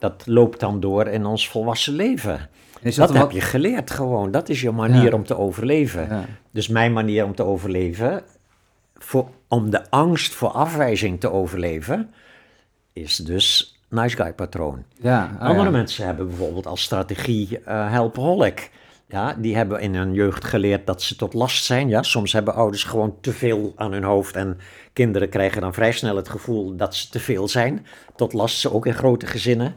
[0.00, 2.48] dat loopt dan door in ons volwassen leven.
[2.82, 4.30] Dat dat, heb wat- je geleerd gewoon.
[4.30, 5.14] Dat is je manier Ja.
[5.14, 6.06] om te overleven.
[6.08, 6.24] Ja.
[6.50, 8.22] Dus mijn manier om te overleven
[8.94, 12.10] voor, om de angst voor afwijzing te overleven,
[12.92, 14.84] is dus nice guy patroon.
[15.00, 18.70] Ja, oh Andere mensen hebben bijvoorbeeld als strategie eh helpaholic.
[19.10, 21.88] Ja, die hebben in hun jeugd geleerd dat ze tot last zijn.
[21.88, 24.58] Ja, soms hebben ouders gewoon te veel aan hun hoofd en
[24.92, 27.86] kinderen krijgen dan vrij snel het gevoel dat ze te veel zijn.
[28.16, 29.74] Tot last, ze ook in grote gezinnen.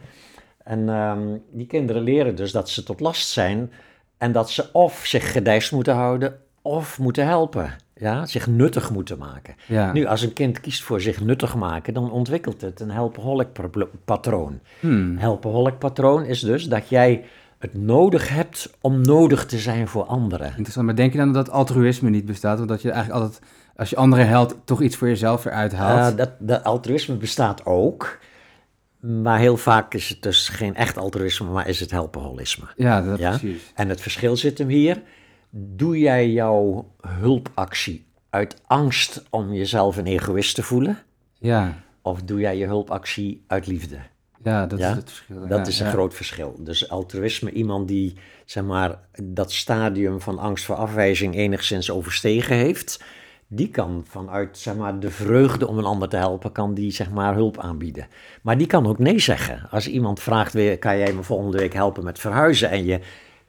[0.64, 3.72] En ehm, die kinderen leren dus dat ze tot last zijn
[4.18, 7.76] en dat ze of zich gedijst moeten houden of moeten helpen.
[7.96, 9.56] Ja, zich nuttig moeten maken.
[9.68, 9.94] Ja.
[9.94, 13.90] Nu, als een kind kiest voor zich nuttig maken, dan ontwikkelt het een helpaholic pro-
[14.06, 14.60] patroon.
[14.80, 15.18] Hmm.
[15.18, 17.24] Helpaholic patroon is dus dat jij
[17.64, 20.48] het nodig hebt om nodig te zijn voor anderen.
[20.48, 22.60] Interessant, maar denk je dan dat altruïsme niet bestaat?
[22.60, 23.42] Omdat je eigenlijk altijd,
[23.76, 26.12] als je anderen helpt, toch iets voor jezelf eruit haalt?
[26.12, 28.20] Eh, dat, dat altruïsme bestaat ook,
[29.00, 32.66] maar heel vaak is het dus geen echt altruïsme, maar is het helpaholisme.
[32.76, 33.30] ja, dat ja?
[33.30, 33.72] precies.
[33.76, 35.02] En het verschil zit hem hier.
[35.50, 40.98] Doe jij jouw hulpactie uit angst om jezelf een egoïst te voelen?
[41.40, 43.98] Ja, Of doe jij je hulpactie uit liefde?
[44.44, 45.40] Ja dat Ja, is het verschil.
[45.48, 45.92] Dat Ja, is een ja.
[45.92, 46.56] groot verschil.
[46.60, 48.14] Dus altruïsme, iemand die
[48.46, 53.04] zeg maar, dat stadium van angst voor afwijzing enigszins overstegen heeft,
[53.48, 57.10] die kan vanuit zeg maar, de vreugde om een ander te helpen, kan die zeg
[57.12, 58.08] maar, hulp aanbieden.
[58.42, 59.68] Maar die kan ook nee zeggen.
[59.70, 63.00] Als iemand vraagt, kan jij me volgende week helpen met verhuizen en je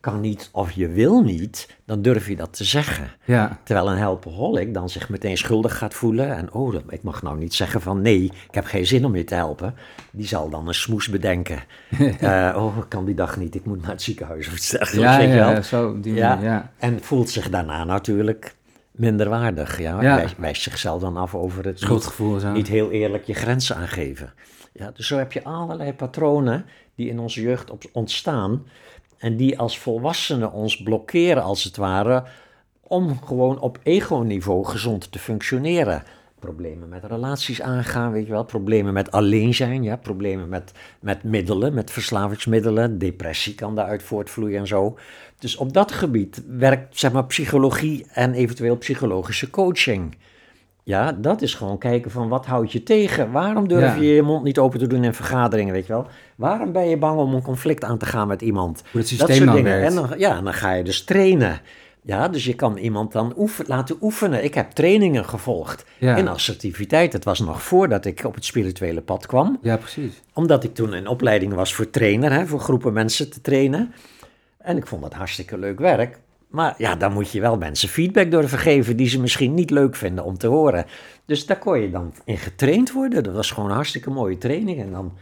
[0.04, 3.10] kan niet of je wil niet, dan durf je dat te zeggen.
[3.24, 6.36] Ja, Terwijl een helpaholic dan zich meteen schuldig gaat voelen.
[6.36, 9.24] En oh, ik mag nou niet zeggen van nee, ik heb geen zin om je
[9.24, 9.74] te helpen.
[10.12, 11.58] Die zal dan een smoes bedenken.
[12.20, 15.14] Eh, oh, ik kan die dag niet, ik moet naar het ziekenhuis of dergelijks.
[15.14, 16.28] ja, ja, zo die Ja.
[16.34, 16.72] manier, ja.
[16.78, 18.54] En voelt zich daarna natuurlijk
[18.90, 19.78] minder waardig.
[19.80, 20.02] Ja?
[20.02, 20.16] Ja.
[20.16, 22.52] Wijst, wijst zichzelf dan af over het niet, Schuldgevoel zo.
[22.52, 24.32] niet heel eerlijk je grenzen aangeven.
[24.72, 26.64] Ja, dus zo heb je allerlei patronen
[26.96, 28.66] die in onze jeugd op, ontstaan.
[29.18, 32.24] En die als volwassenen ons blokkeren, als het ware,
[32.80, 36.02] om gewoon op ego-niveau gezond te functioneren.
[36.38, 38.44] Problemen met relaties aangaan, weet je wel.
[38.44, 39.96] Problemen met alleen zijn, ja.
[39.96, 42.98] Problemen met, met middelen, met verslavingsmiddelen.
[42.98, 44.98] Depressie kan daaruit voortvloeien en zo.
[45.38, 50.16] Dus op dat gebied werkt, zeg maar, psychologie en eventueel psychologische coaching.
[50.86, 53.30] Ja, dat is gewoon kijken van wat houd je tegen?
[53.30, 54.02] Waarom durf Ja.
[54.02, 56.06] je je mond niet open te doen in vergaderingen, weet je wel?
[56.36, 58.78] Waarom ben je bang om een conflict aan te gaan met iemand?
[58.92, 59.70] Hoe het dat systeem soort dan dingen.
[59.78, 59.88] werkt.
[59.88, 61.60] En dan, ja, dan ga je dus trainen.
[62.02, 64.44] Ja, dus je kan iemand dan oefen, laten oefenen.
[64.44, 66.16] Ik heb trainingen gevolgd Ja.
[66.16, 67.12] in assertiviteit.
[67.12, 69.58] Het was nog voordat ik op het spirituele pad kwam.
[69.62, 70.22] Ja, precies.
[70.32, 73.92] Omdat ik toen in opleiding was voor trainer, hè, voor groepen mensen te trainen.
[74.58, 76.18] En ik vond dat hartstikke leuk werk.
[76.54, 79.96] Maar ja, dan moet je wel mensen feedback durven geven die ze misschien niet leuk
[79.96, 80.86] vinden om te horen.
[81.24, 83.22] Dus daar kon je dan in getraind worden.
[83.22, 84.80] Dat was gewoon een hartstikke mooie training.
[84.80, 85.12] En dan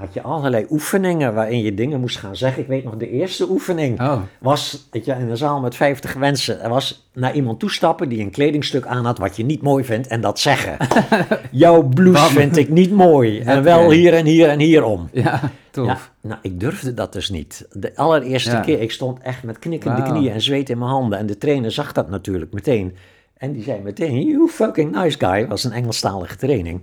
[0.00, 2.62] had je allerlei oefeningen waarin je dingen moest gaan zeggen.
[2.62, 6.16] Ik weet nog, de eerste oefening Oh, was weet je, in een zaal met 50
[6.16, 6.60] mensen.
[6.62, 10.06] Er was naar iemand toestappen die een kledingstuk aan had wat je niet mooi vindt
[10.06, 10.76] en dat zeggen.
[11.50, 12.32] Jouw blouse Bam.
[12.32, 13.40] vind ik niet mooi.
[13.50, 15.08] En wel hier en hier en hierom.
[15.12, 15.86] ja, tof.
[15.86, 17.66] Ja, nou, ik durfde dat dus niet.
[17.72, 18.60] De allereerste Ja.
[18.60, 21.18] keer, ik stond echt met knikkende knieën en zweet in mijn handen.
[21.18, 22.96] En de trainer zag dat natuurlijk meteen.
[23.36, 25.46] En die zei meteen, you fucking nice guy.
[25.48, 26.80] was een Engelstalige training.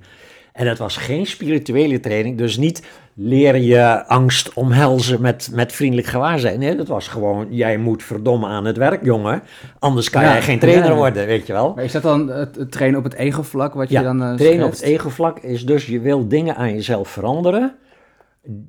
[0.58, 6.08] En dat was geen spirituele training, dus niet leren je angst omhelzen met, met vriendelijk
[6.08, 6.60] gewaarzijn.
[6.60, 9.43] Nee, dat was gewoon, jij moet verdomme aan het werk, jongen.
[9.80, 10.96] Anders kan Ja, jij geen trainer ja.
[10.96, 11.74] worden, weet je wel.
[11.76, 14.65] Maar is dat dan het, trainen op het ego-vlak wat Ja, je dan eh trainen
[14.65, 17.76] op het ego-vlak is dus je wil dingen aan jezelf veranderen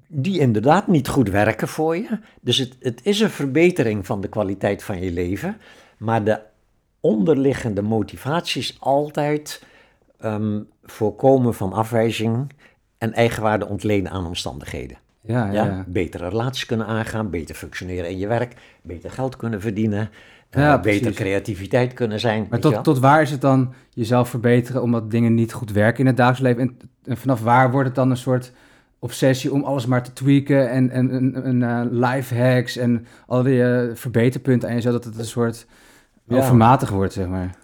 [0.09, 2.19] die inderdaad niet goed werken voor je.
[2.41, 5.57] Dus het, het is een verbetering van de kwaliteit van je leven,
[5.99, 6.41] maar de
[7.01, 9.63] onderliggende motivatie is altijd
[10.21, 10.61] ehm,
[10.93, 12.53] voorkomen van afwijzing
[12.99, 14.99] en eigenwaarde ontlenen aan omstandigheden.
[15.21, 15.85] Ja, ja.
[15.87, 20.11] Betere relaties kunnen aangaan, beter functioneren in je werk, beter geld kunnen verdienen,
[20.51, 21.19] eh, Ja, beter precies.
[21.19, 22.47] creativiteit kunnen zijn.
[22.51, 26.07] Maar tot, tot waar is het dan jezelf verbeteren omdat dingen niet goed werken in
[26.07, 26.63] het dagelijks leven?
[26.63, 28.53] En, en vanaf waar wordt het dan een soort
[28.99, 33.43] obsessie om alles maar te tweaken en, en, en, en eh, life hacks en al
[33.43, 35.67] die eh, verbeterpunten aan je, zodat het een soort
[36.29, 37.55] overmatig wordt, zeg maar?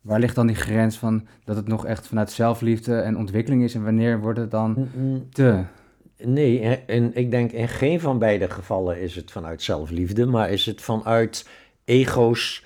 [0.00, 3.74] Waar ligt dan die grens van dat het nog echt vanuit zelfliefde en ontwikkeling is?
[3.74, 4.88] En wanneer wordt het dan
[5.32, 5.62] te...
[6.24, 10.50] Nee, en- en ik denk in geen van beide gevallen is het vanuit zelfliefde, maar
[10.50, 11.48] is het vanuit
[11.84, 12.64] ego's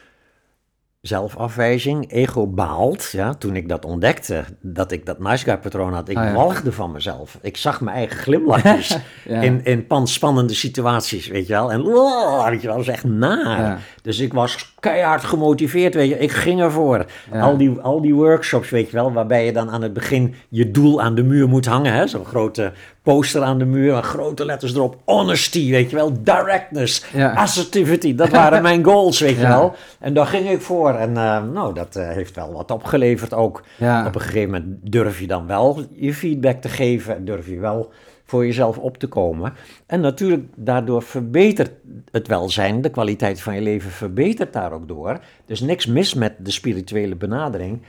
[1.08, 2.10] zelfafwijzing.
[2.12, 6.08] Ego baalt, ja, toen ik dat ontdekte, dat ik dat nice guy patroon had.
[6.08, 6.32] Ik Ah, ja.
[6.32, 7.38] walgde van mezelf.
[7.42, 9.40] Ik zag mijn eigen glimlachjes Ja.
[9.40, 11.72] in, in pan- spannende situaties, weet je wel.
[11.72, 11.82] En
[12.50, 13.60] weet je wel, dat is echt naar.
[13.60, 13.78] Ja.
[14.02, 16.18] Dus ik was keihard gemotiveerd, weet je.
[16.18, 17.06] Ik ging ervoor.
[17.32, 20.70] Al, die, al die workshops, weet je wel, waarbij je dan aan het begin je
[20.70, 21.92] doel aan de muur moet hangen.
[21.92, 22.72] hè, Zo'n grote
[23.04, 24.96] poster aan de muur, en grote letters erop.
[25.04, 26.22] Honesty, weet je wel.
[26.22, 27.32] Directness, Ja.
[27.34, 29.48] assertivity, dat waren mijn goals, weet je Ja.
[29.48, 29.74] wel.
[30.00, 30.90] En daar ging ik voor.
[30.94, 33.62] En eh, nou, dat eh, heeft wel wat opgeleverd ook.
[33.78, 34.06] Ja.
[34.06, 37.24] Op een gegeven moment durf je dan wel je feedback te geven.
[37.24, 37.92] Durf je wel
[38.26, 39.52] voor jezelf op te komen.
[39.86, 41.70] En natuurlijk, daardoor verbetert
[42.10, 45.20] het welzijn, de kwaliteit van je leven verbetert daar ook door.
[45.46, 47.82] Dus niks mis met de spirituele benadering.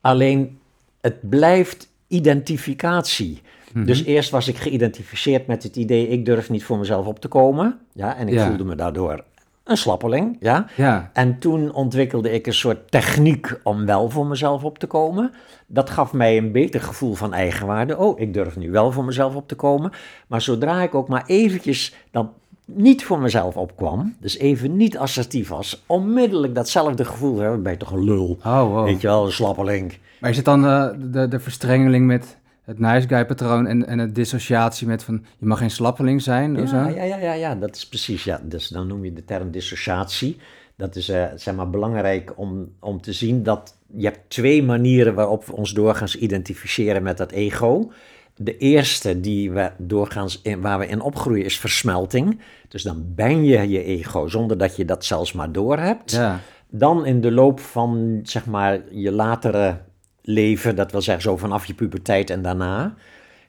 [0.00, 0.58] Alleen,
[1.00, 3.42] het blijft identificatie.
[3.76, 3.86] Mhm.
[3.86, 7.28] Dus eerst was ik geïdentificeerd met het idee, ik durf niet voor mezelf op te
[7.28, 7.78] komen.
[7.92, 8.46] Ja, en ik Ja.
[8.46, 9.24] voelde me daardoor
[9.64, 10.36] een slappeling.
[10.40, 10.66] Ja.
[10.76, 11.10] Ja.
[11.12, 15.32] En toen ontwikkelde ik een soort techniek om wel voor mezelf op te komen.
[15.66, 17.96] Dat gaf mij een beter gevoel van eigenwaarde.
[17.98, 19.90] Oh, ik durf nu wel voor mezelf op te komen.
[20.26, 22.30] Maar zodra ik ook maar eventjes dan
[22.64, 27.78] niet voor mezelf opkwam, dus even niet assertief was, onmiddellijk datzelfde gevoel, hè, ben je
[27.78, 28.38] toch een lul.
[28.44, 28.84] Oh, wow.
[28.84, 29.98] Weet je wel, een slappeling.
[30.20, 33.98] Maar is het dan eh, de, de verstrengeling met het nice guy patroon en, en
[33.98, 36.76] het dissociatie met van je mag geen slappeling zijn zo?
[36.76, 38.40] Ja, ja, ja, ja, ja, dat is precies, ja.
[38.42, 40.36] Dus dan noem je de term dissociatie.
[40.76, 45.14] Dat is eh, zeg maar belangrijk om, om te zien dat je hebt twee manieren
[45.14, 47.90] waarop we ons doorgaans identificeren met dat ego.
[48.36, 52.40] De eerste die we doorgaans in, waar we in opgroeien is versmelting.
[52.68, 56.10] Dus dan ben je je ego zonder dat je dat zelfs maar doorhebt.
[56.10, 56.40] Ja.
[56.70, 59.78] Dan in de loop van zeg maar je latere
[60.26, 62.94] leven, dat wil zeggen zo vanaf je puberteit en daarna,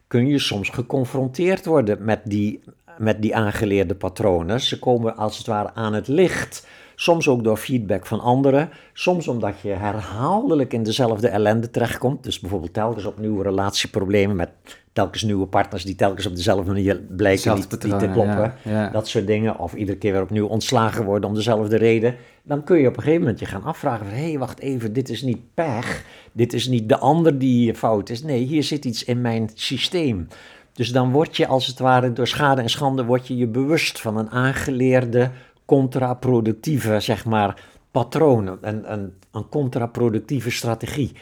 [0.08, 2.64] kun je soms geconfronteerd worden met die,
[2.98, 4.62] met die aangeleerde patronen.
[4.62, 6.68] Ze komen als het ware aan het licht.
[7.00, 8.70] Soms ook door feedback van anderen.
[8.94, 12.24] Soms omdat je herhaaldelijk in dezelfde ellende terechtkomt.
[12.24, 14.50] Dus bijvoorbeeld telkens opnieuw relatieproblemen met
[14.94, 18.54] telkens nieuwe partners die telkens op dezelfde manier blijken niet, niet te kloppen.
[18.64, 18.90] ja, ja.
[18.90, 19.60] Dat soort dingen.
[19.60, 22.16] Of iedere keer weer opnieuw ontslagen worden om dezelfde reden.
[22.44, 24.16] Dan kun je op een gegeven moment je gaan afvragen van...
[24.16, 26.04] hé, hey, wacht even, dit is niet pech.
[26.32, 28.24] Dit is niet de ander die fout is.
[28.24, 30.28] Nee, hier zit iets in mijn systeem.
[30.74, 33.06] Dus dan word je als het ware door schade en schande...
[33.06, 35.32] word je je bewust van een aangeleerde,
[35.68, 38.58] contraproductieve, zeg maar, patroon.
[38.62, 41.16] Een, een, een contraproductieve strategie.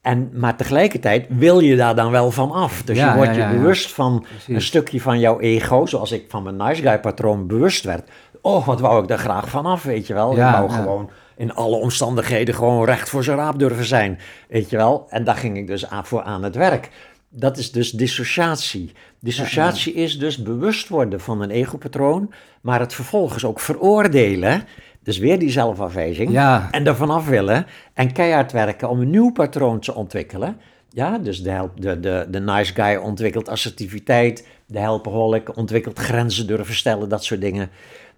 [0.00, 2.82] En, maar tegelijkertijd wil je daar dan wel van af.
[2.82, 4.54] Dus Ja, je wordt ja, ja, je bewust van Precies.
[4.54, 8.10] een stukje van jouw ego, zoals ik van mijn nice guy patroon bewust werd.
[8.40, 10.30] Oh, wat wou ik daar graag van af, weet je wel.
[10.32, 14.76] Ik wou gewoon in alle omstandigheden gewoon recht voor zijn raap durven zijn, weet je
[14.76, 15.06] wel.
[15.08, 16.90] En daar ging ik dus aan, voor aan het werk.
[17.38, 18.92] Dat is dus dissociatie.
[19.20, 24.62] Dissociatie is dus bewust worden van een egopatroon, maar het vervolgens ook veroordelen.
[25.02, 26.30] Dus weer die zelfafwijzing.
[26.30, 26.68] Ja.
[26.70, 30.60] En er vanaf willen en keihard werken om een nieuw patroon te ontwikkelen.
[30.88, 34.46] Ja, dus de, help, de, de, de nice guy ontwikkelt assertiviteit.
[34.66, 37.70] De helpaholic ontwikkelt grenzen durven stellen, dat soort dingen.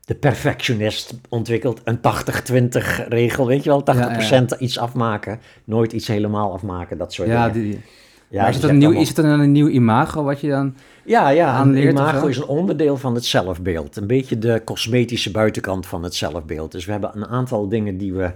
[0.04, 3.84] De perfectionist ontwikkelt een 80-20 regel, weet je wel,
[4.56, 5.40] 80% iets afmaken.
[5.64, 7.70] Nooit iets helemaal afmaken, dat soort Ja, dingen.
[7.70, 7.80] die,
[8.30, 10.74] Ja, maar is het, een nieuw, is het dan een nieuw imago wat je dan...
[11.04, 13.96] ja, ja, een imago is een onderdeel van het zelfbeeld.
[13.96, 16.72] Een beetje de cosmetische buitenkant van het zelfbeeld.
[16.72, 18.32] Dus we hebben een aantal dingen die we,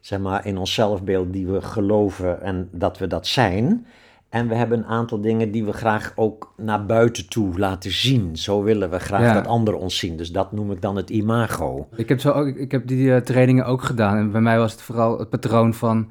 [0.00, 3.86] zeg maar, in ons zelfbeeld, die we geloven en dat we dat zijn.
[4.28, 8.36] En we hebben een aantal dingen die we graag ook naar buiten toe laten zien.
[8.36, 9.32] Zo willen we graag Ja.
[9.34, 10.16] dat anderen ons zien.
[10.16, 11.88] Dus dat noem ik dan het imago.
[11.96, 14.72] Ik heb, zo ook, ik heb die eh, trainingen ook gedaan en bij mij was
[14.72, 16.10] het vooral het patroon van...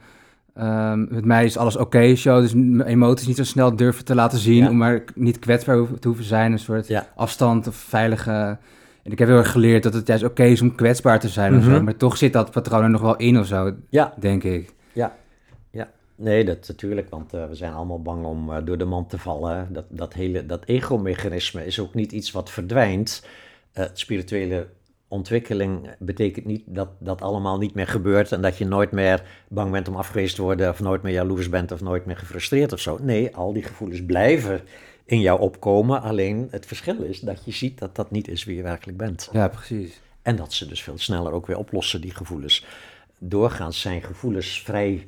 [0.56, 4.16] ehm, met mij is alles oké show, dus mijn emoties niet zo snel durven te
[4.16, 4.64] laten zien...
[4.64, 4.70] Ja.
[4.70, 7.08] om maar niet kwetsbaar te hoeven zijn, een soort Ja.
[7.16, 8.58] afstand of veilige...
[9.04, 11.56] En ik heb heel erg geleerd dat het juist oké is om kwetsbaar te zijn
[11.56, 11.76] of Mhm.
[11.76, 14.74] zo, maar toch zit dat patroon er nog wel in of zo, Ja, denk ik.
[14.94, 15.16] Ja,
[15.72, 15.90] ja.
[16.16, 19.18] Nee, dat natuurlijk, want eh, we zijn allemaal bang om eh, door de mand te
[19.18, 19.68] vallen.
[19.72, 23.26] Dat, dat hele dat ego-mechanisme is ook niet iets wat verdwijnt.
[23.74, 24.68] Eh, spirituele
[25.16, 29.72] ontwikkeling betekent niet dat dat allemaal niet meer gebeurt en dat je nooit meer bang
[29.72, 32.80] bent om afgewezen te worden of nooit meer jaloers bent of nooit meer gefrustreerd of
[32.80, 32.98] zo.
[33.02, 34.62] Nee, al die gevoelens blijven
[35.06, 36.02] in jou opkomen.
[36.02, 39.30] Alleen het verschil is dat je ziet dat dat niet is wie je werkelijk bent.
[39.32, 40.02] Ja, precies.
[40.22, 42.66] En dat ze dus veel sneller ook weer oplossen, die gevoelens.
[43.18, 45.06] Doorgaans zijn gevoelens vrij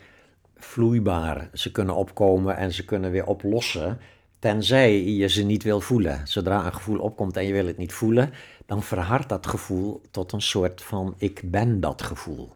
[0.55, 1.49] vloeibaar.
[1.53, 3.99] Ze kunnen opkomen en ze kunnen weer oplossen,
[4.39, 6.21] tenzij je ze niet wil voelen.
[6.23, 8.33] Zodra een gevoel opkomt en je wil het niet voelen,
[8.67, 12.53] dan verhardt dat gevoel tot een soort van ik ben dat gevoel.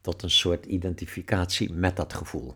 [0.00, 2.54] Tot een soort identificatie met dat gevoel.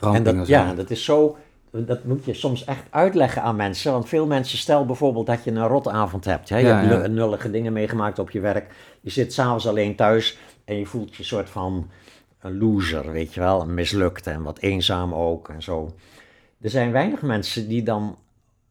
[0.00, 1.36] En dat, ja, dat is zo.
[1.70, 3.92] Dat moet je soms echt uitleggen aan mensen.
[3.92, 6.48] Want veel mensen, stel bijvoorbeeld dat je een rotavond hebt.
[6.48, 6.56] Hè?
[6.58, 7.06] Je Ja, hebt ja.
[7.06, 8.74] nullige dingen meegemaakt op je werk.
[9.00, 11.90] Je zit s'avonds alleen thuis en je voelt je een soort van
[12.40, 13.60] een loser, weet je wel.
[13.60, 15.94] Een mislukte en wat eenzaam ook en zo.
[16.60, 18.18] Er zijn weinig mensen die dan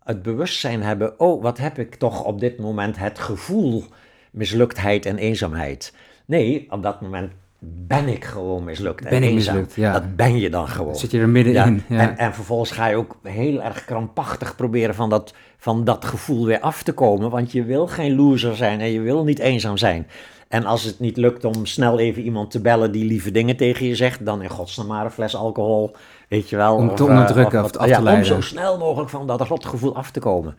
[0.09, 1.19] het bewustzijn hebben.
[1.19, 3.83] Oh, wat heb ik toch op dit moment het gevoel
[4.31, 5.93] misluktheid en eenzaamheid.
[6.25, 9.55] Nee, op dat moment ben ik gewoon mislukt en Ben ik eenzaam.
[9.55, 9.93] mislukt, ja.
[9.93, 10.95] Dat ben je dan gewoon.
[10.95, 11.83] Zit je er middenin.
[11.89, 16.05] Ja, En, en vervolgens ga je ook heel erg krampachtig proberen van dat, van dat
[16.05, 17.29] gevoel weer af te komen.
[17.29, 20.07] Want je wil geen loser zijn en je wil niet eenzaam zijn.
[20.47, 23.85] En als het niet lukt om snel even iemand te bellen die lieve dingen tegen
[23.85, 25.95] je zegt, dan in godsnaam maar een fles alcohol,
[26.29, 26.75] weet je wel.
[26.75, 29.95] Om te eh, onderdrukken of af te ja, Om zo snel mogelijk van dat rotgevoel
[29.95, 30.55] af te komen.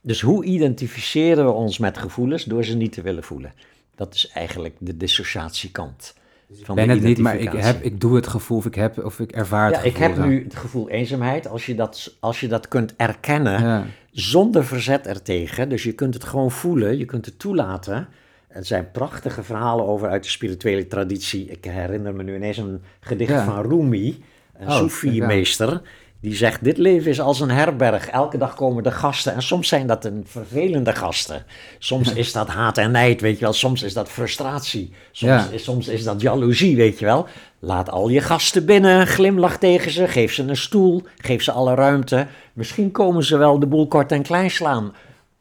[0.00, 3.52] Dus hoe identificeren we ons met gevoelens door ze niet te willen voelen?
[3.94, 6.14] Dat is eigenlijk de dissociatiekant.
[6.62, 9.04] Van Ik ben het niet, maar ik, heb, ik doe het gevoel of ik, heb,
[9.04, 10.28] of ik ervaar het Ja, ik heb dan.
[10.28, 11.48] nu het gevoel eenzaamheid.
[11.48, 13.84] Als je dat, als je dat kunt erkennen, Ja.
[14.10, 15.68] zonder verzet ertegen.
[15.68, 18.08] Dus je kunt het gewoon voelen, je kunt het toelaten.
[18.48, 21.46] Er zijn prachtige verhalen over uit de spirituele traditie.
[21.46, 23.44] Ik herinner me nu ineens een gedicht Ja.
[23.44, 24.22] van Rumi,
[24.58, 25.82] een Oh, Soefi-meester.
[26.20, 28.06] Die zegt, dit leven is als een herberg.
[28.08, 29.34] Elke dag komen er gasten.
[29.34, 31.44] En soms zijn dat een vervelende gasten.
[31.78, 33.52] Soms is dat haat en nijd, weet je wel.
[33.52, 34.92] Soms is dat frustratie.
[35.12, 35.48] Soms, Ja.
[35.50, 37.26] is, soms is dat jaloezie, weet je wel.
[37.58, 41.74] Laat al je gasten binnen, glimlach tegen ze, geef ze een stoel, geef ze alle
[41.74, 42.26] ruimte.
[42.52, 44.92] Misschien komen ze wel de boel kort en klein slaan.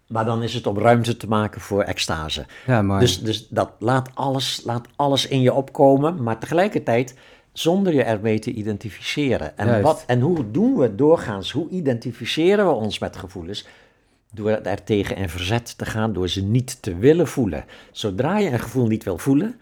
[0.07, 2.45] Maar dan is het om ruimte te maken voor extase.
[2.67, 2.99] Ja.
[2.99, 7.15] Dus, dus dat laat alles, laat alles in je opkomen, maar tegelijkertijd
[7.53, 9.57] zonder je ermee te identificeren.
[9.57, 9.83] En, Juist.
[9.83, 11.51] wat, en hoe doen we doorgaans?
[11.51, 13.67] Hoe identificeren we ons met gevoelens?
[14.31, 17.65] Door er tegen in verzet te gaan, door ze niet te willen voelen.
[17.91, 19.59] Zodra je een gevoel niet wil voelen,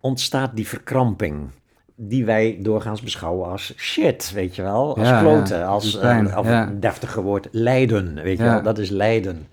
[0.00, 1.50] ontstaat die verkramping.
[1.98, 4.96] Die wij doorgaans beschouwen als shit, weet je wel.
[4.96, 6.66] Als Ja, kloten, ja, als pijn, eh, of ja.
[6.66, 8.62] een deftige woord, lijden, weet je wel.
[8.62, 9.46] Dat is lijden.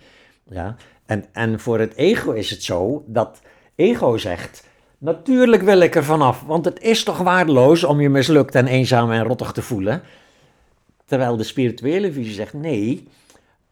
[0.50, 0.76] Ja?
[1.06, 3.42] En, en voor het ego is het zo dat
[3.76, 4.72] ego zegt...
[5.04, 9.12] Natuurlijk wil ik er vanaf, want het is toch waardeloos om je mislukt en eenzaam
[9.12, 10.02] en rottig te voelen.
[11.06, 13.08] Terwijl de spirituele visie zegt nee,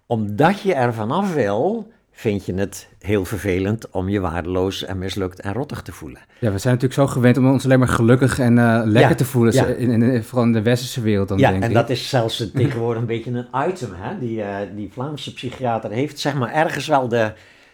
[0.06, 5.40] omdat je er vanaf wil, vind je het heel vervelend om je waardeloos en mislukt
[5.42, 6.20] en rottig te voelen.
[6.40, 9.16] Ja, we zijn natuurlijk zo gewend om ons alleen maar gelukkig en eh, lekker Ja,
[9.16, 9.54] te voelen.
[9.54, 9.66] ja.
[9.66, 11.76] In, in, in- vooral in de westerse wereld dan, ja, denk en ik.
[11.76, 13.90] dat is zelfs tegenwoordig een beetje een item.
[13.94, 14.20] Hè?
[14.20, 17.32] Die, eh, die Vlaamse psychiater heeft zeg maar ergens wel de,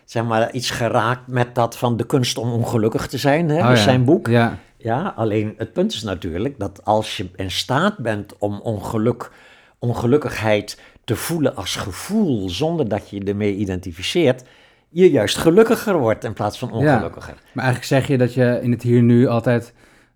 [0.08, 3.50] zeg maar, iets geraakt met dat van de kunst om ongelukkig te zijn.
[3.50, 3.60] Hè?
[3.60, 3.84] Oh, dus ja.
[3.84, 4.28] zijn boek.
[4.28, 9.32] Ja, Ja, alleen het punt is natuurlijk dat als je in staat bent om ongeluk,
[9.80, 14.44] ongelukkigheid te voelen als gevoel, zonder dat je je ermee identificeert,
[14.90, 17.36] je juist gelukkiger wordt in plaats van ongelukkiger.
[17.52, 19.74] maar eigenlijk zeg je dat je in het hier nu altijd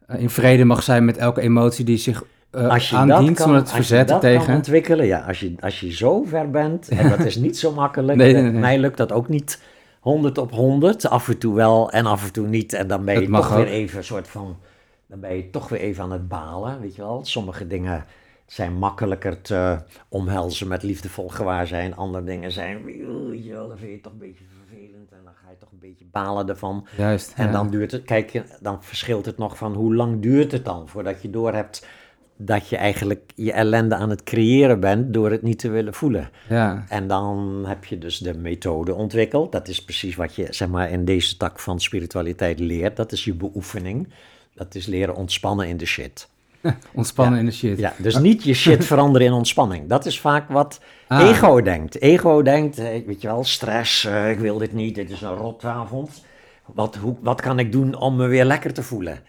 [0.08, 3.36] eh, in vrede mag zijn met elke emotie die zich eh Als je aandient, dat
[3.36, 4.56] kan, zonder het als je verzetten dat kan tegen.
[4.56, 8.18] ontwikkelen, ja, als je, als je zo ver bent, en dat is niet zo makkelijk,
[8.18, 8.60] Nee, nee, eh, nee.
[8.60, 9.60] mij lukt dat ook niet
[10.02, 13.22] 100 op 100, af en toe wel en af en toe niet, en dan ben
[13.22, 14.58] je toch weer even een soort van,
[15.08, 17.26] dan ben je toch weer even aan het balen, weet je wel.
[17.26, 18.06] Sommige dingen
[18.46, 23.90] zijn makkelijker te omhelzen met liefdevol gewaarzijn, andere dingen zijn, weet je wel, dan vind
[23.90, 26.88] je het toch een beetje vervelend en dan ga je toch een beetje balen ervan.
[26.98, 27.34] Juist.
[27.36, 27.52] En ja.
[27.52, 31.22] dan duurt het, kijk, dan verschilt het nog van hoe lang duurt het dan voordat
[31.22, 31.88] je doorhebt
[32.46, 36.30] dat je eigenlijk je ellende aan het creëren bent door het niet te willen voelen.
[36.50, 39.52] Ja, En dan heb je dus de methode ontwikkeld.
[39.52, 42.96] Dat is precies wat je zeg maar, in deze tak van spiritualiteit leert.
[42.96, 44.08] Dat is je beoefening.
[44.56, 46.28] Dat is leren ontspannen in de shit.
[46.94, 47.40] ontspannen Ja.
[47.40, 47.78] in de shit.
[47.80, 49.88] Ja, dus niet je shit veranderen in ontspanning.
[49.90, 51.30] Dat is vaak wat Ah.
[51.30, 52.02] ego denkt.
[52.02, 56.24] Ego denkt, weet je wel, stress, eh, ik wil dit niet, dit is een rotavond.
[56.66, 59.20] Wat, hoe, wat kan ik doen om me weer lekker te voelen?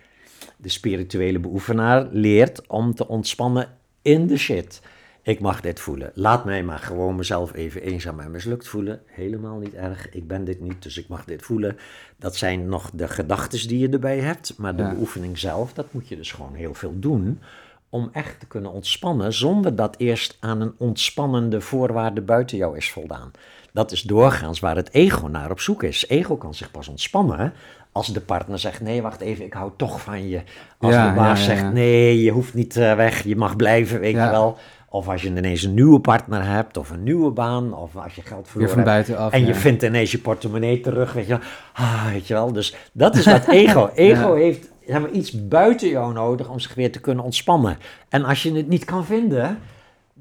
[0.62, 3.68] De spirituele beoefenaar leert om te ontspannen
[4.02, 4.80] in de shit.
[5.22, 6.10] Ik mag dit voelen.
[6.14, 9.00] Laat mij maar gewoon mezelf even eenzaam en mislukt voelen.
[9.06, 10.08] Helemaal niet erg.
[10.10, 11.76] Ik ben dit niet, dus ik mag dit voelen.
[12.16, 14.54] Dat zijn nog de gedachten die je erbij hebt.
[14.58, 14.90] Maar de Ja.
[14.94, 17.40] beoefening zelf, dat moet je dus gewoon heel veel doen.
[17.88, 22.90] Om echt te kunnen ontspannen, zonder dat eerst aan een ontspannende voorwaarde buiten jou is
[22.90, 23.30] voldaan.
[23.72, 26.08] Dat is doorgaans waar het ego naar op zoek is.
[26.08, 27.52] Ego kan zich pas ontspannen
[27.92, 30.40] als de partner zegt: Nee, wacht even, ik hou toch van je.
[30.78, 31.60] Als Ja, de baas ja, ja, ja.
[31.60, 34.56] zegt: Nee, je hoeft niet eh, weg, je mag blijven, weet je wel.
[34.88, 38.22] Of als je ineens een nieuwe partner hebt, of een nieuwe baan, of als je
[38.22, 38.90] geld verloren van hebt.
[38.92, 39.32] buitenaf.
[39.32, 41.40] En je vindt ineens je portemonnee terug, weet je wel.
[41.72, 42.52] Ah, weet je wel.
[42.52, 43.90] Dus dat is wat ego.
[43.94, 44.42] Ego Ja.
[44.42, 47.78] heeft zeg maar, iets buiten jou nodig om zich weer te kunnen ontspannen.
[48.08, 49.58] En als je het niet kan vinden,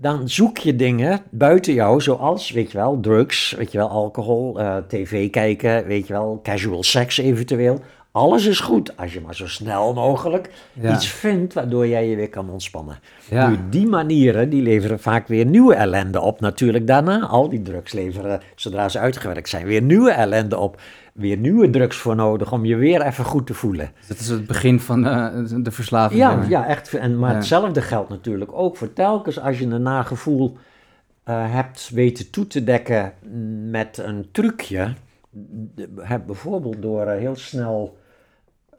[0.01, 4.59] dan zoek je dingen buiten jou, zoals, weet je wel, drugs, weet je wel, alcohol,
[4.59, 7.79] eh, tv kijken, weet je wel, casual sex eventueel.
[8.11, 10.93] Alles is goed als je maar zo snel mogelijk Ja.
[10.93, 12.99] iets vindt waardoor jij je weer kan ontspannen.
[13.29, 13.49] Ja.
[13.49, 16.39] Nu, die manieren die leveren vaak weer nieuwe ellende op.
[16.39, 20.81] Natuurlijk daarna, al die drugs leveren, zodra ze uitgewerkt zijn, weer nieuwe ellende op.
[21.13, 23.91] Weer nieuwe drugs voor nodig om je weer even goed te voelen.
[24.07, 26.19] Dat is het begin van eh, de verslaving.
[26.19, 26.93] Ja, ja echt.
[26.93, 27.35] En, maar Ja.
[27.35, 30.57] hetzelfde geldt natuurlijk ook voor telkens als je een nagevoel
[31.23, 33.13] eh, hebt weten toe te dekken
[33.69, 34.93] met een trucje.
[35.75, 35.89] De-
[36.25, 37.97] bijvoorbeeld door eh, heel snel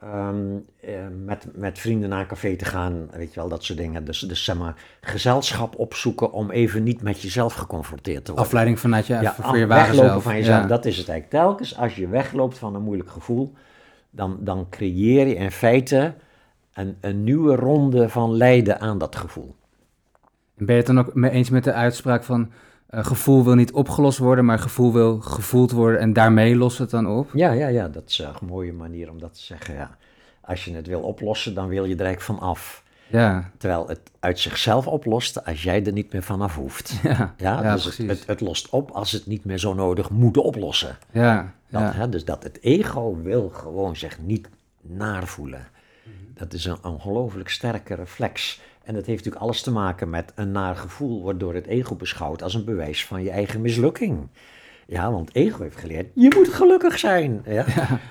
[0.03, 0.35] ehm,
[0.81, 0.93] eh,
[1.25, 4.05] met, met vrienden naar een café te gaan, weet je wel, dat soort dingen.
[4.05, 8.45] Dus, dus zeg maar, gezelschap opzoeken om even niet met jezelf geconfronteerd te worden.
[8.45, 10.23] Afleiding vanuit je, Ja, voor je weglopen zelf.
[10.23, 10.67] van jezelf, Ja.
[10.67, 11.43] dat is het eigenlijk.
[11.45, 13.53] Telkens als je wegloopt van een moeilijk gevoel,
[14.09, 16.13] dan, dan creëer je in feite
[16.73, 19.55] een, een nieuwe ronde van lijden aan dat gevoel.
[20.57, 22.51] En Ben je het dan ook mee eens met de uitspraak van...
[22.93, 26.89] eh, gevoel wil niet opgelost worden, maar gevoel wil gevoeld worden en daarmee lost het
[26.89, 27.29] dan op?
[27.33, 29.73] Ja, ja, ja, dat is een mooie manier om dat te zeggen.
[29.73, 29.97] Ja.
[30.41, 32.83] Als je het wil oplossen, dan wil je er eigenlijk van af.
[33.07, 36.93] Ja, Terwijl het uit zichzelf oplost als jij er niet meer vanaf hoeft.
[37.03, 38.19] ja, Ja, ja, dus het, precies.
[38.19, 40.97] het, het lost op als het niet meer zo nodig moet oplossen.
[41.11, 41.91] ja, Dat, ja.
[41.91, 44.49] hè, dus dat het ego wil gewoon zich niet
[44.81, 45.67] naarvoelen.
[46.33, 48.61] Dat is een ongelooflijk sterke reflex.
[48.83, 51.95] En dat heeft natuurlijk alles te maken met een naar gevoel wordt door het ego
[51.95, 54.27] beschouwd als een bewijs van je eigen mislukking.
[54.87, 57.41] Ja, want ego heeft geleerd, je moet gelukkig zijn.
[57.47, 57.65] Ja,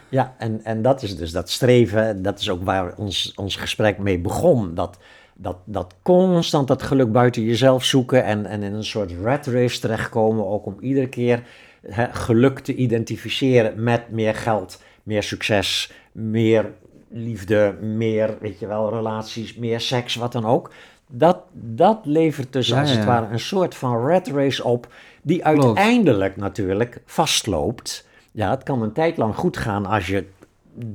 [0.09, 0.35] ja.
[0.39, 4.19] en, en dat is dus dat streven, dat is ook waar ons, ons gesprek mee
[4.19, 4.75] begon.
[4.75, 4.99] Dat,
[5.35, 9.81] dat, dat constant dat geluk buiten jezelf zoeken en, en in een soort rat race
[9.81, 11.43] terechtkomen, ook om iedere keer
[11.87, 16.73] hè, geluk te identificeren met meer geld, meer succes, meer
[17.13, 20.71] liefde, meer, weet je wel, relaties, meer seks, wat dan ook.
[21.09, 24.93] Dat, dat levert dus Ja, als het ware een soort van rat race op,
[25.23, 28.09] die uiteindelijk natuurlijk vastloopt.
[28.33, 30.27] Ja, het kan een tijd lang goed gaan als je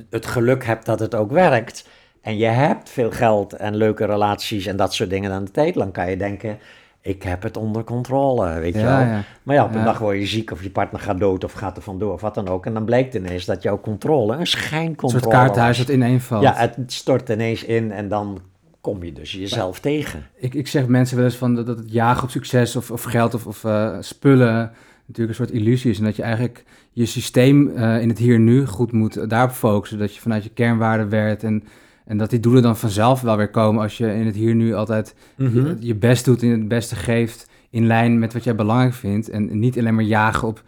[0.09, 1.88] het geluk hebt dat het ook werkt.
[2.22, 5.30] En je hebt veel geld en leuke relaties en dat soort dingen.
[5.30, 6.59] Dan een tijd lang kan je denken,
[7.01, 9.07] ik heb het onder controle, weet je Ja, wel.
[9.07, 9.23] ja.
[9.43, 9.83] Maar ja, op een Ja.
[9.83, 12.35] dag word je ziek of je partner gaat dood of gaat er vandoor of wat
[12.35, 12.65] dan ook.
[12.65, 15.85] En dan blijkt ineens dat jouw controle een Een schijncontrole soort kaartenhuis was.
[15.85, 16.41] dat ineenvalt.
[16.43, 18.39] Ja, het stort ineens in en dan
[18.81, 20.25] kom je dus jezelf tegen.
[20.37, 23.03] ik, ik zeg mensen wel eens van dat, dat het jagen op succes of, of
[23.03, 24.71] geld of, of eh, spullen
[25.05, 25.97] natuurlijk een soort illusie is.
[25.97, 29.51] En dat je eigenlijk je systeem eh, in het hier en nu goed moet daarop
[29.51, 29.97] focussen.
[29.99, 31.63] Dat je vanuit je kernwaarden werkt en,
[32.08, 34.74] en dat die doelen dan vanzelf wel weer komen als je in het hier nu
[34.74, 35.66] altijd Mhm.
[35.68, 39.30] je, je best doet en het beste geeft in lijn met wat jij belangrijk vindt.
[39.30, 40.64] En niet alleen maar jagen op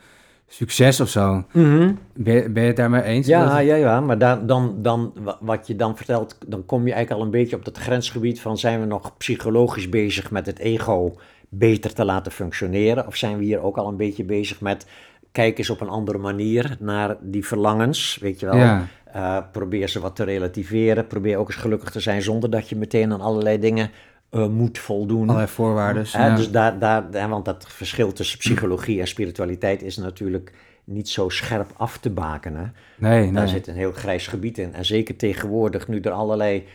[0.48, 1.44] succes of zo.
[1.52, 1.92] Mhm.
[2.14, 3.28] Ben, je- ben je het daarmee eens?
[3.28, 7.22] Ja, ja, ja, maar dan, dan, wa- wat je dan vertelt, dan kom je eigenlijk
[7.22, 11.16] al een beetje op dat grensgebied van zijn we nog psychologisch bezig met het ego
[11.50, 13.08] beter te laten functioneren?
[13.08, 14.86] Of zijn we hier ook al een beetje bezig met
[15.32, 18.56] kijk eens op een andere manier naar die verlangens, weet je wel?
[18.56, 18.88] Ja.
[19.14, 22.76] Eh, probeer ze wat te relativeren, probeer ook eens gelukkig te zijn zonder dat je
[22.76, 23.90] meteen aan allerlei dingen
[24.30, 25.24] eh, moet voldoen.
[25.24, 26.06] Allerlei voorwaarden.
[26.12, 26.36] Ja.
[26.36, 30.54] Dus daar, daar, want dat verschil tussen psychologie en spiritualiteit is natuurlijk
[30.84, 32.74] niet zo scherp af te bakenen.
[32.98, 33.32] nee, nee.
[33.32, 34.74] Daar zit een heel grijs gebied in.
[34.74, 36.66] En zeker tegenwoordig, nu er allerlei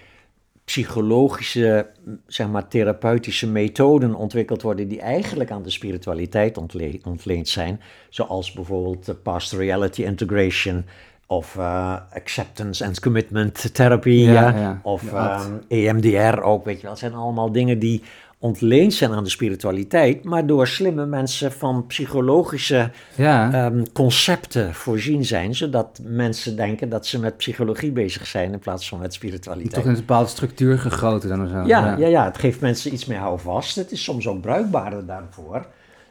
[0.65, 1.87] psychologische,
[2.27, 8.53] zeg maar, therapeutische methoden ontwikkeld worden die eigenlijk aan de spiritualiteit ontle- ontleend zijn, zoals
[8.53, 10.85] bijvoorbeeld de past reality integration
[11.27, 14.81] of eh, acceptance and commitment therapy, Ja, ja, ja.
[14.83, 15.45] of ACT.
[15.45, 16.91] ehm, EMDR ook, weet je wel.
[16.91, 18.03] Het zijn allemaal dingen die
[18.45, 23.53] ontleend zijn aan de spiritualiteit, maar door slimme mensen van psychologische ja.
[23.53, 28.89] ehm, concepten voorzien zijn, zodat mensen denken dat ze met psychologie bezig zijn in plaats
[28.89, 29.85] van met Toch spiritualiteit.
[29.85, 31.63] in een bepaalde structuur gegoten dan of zo.
[31.67, 33.77] Ja, ja, ja, het geeft mensen iets meer houvast.
[33.77, 35.67] Het is soms ook bruikbaarder daarvoor.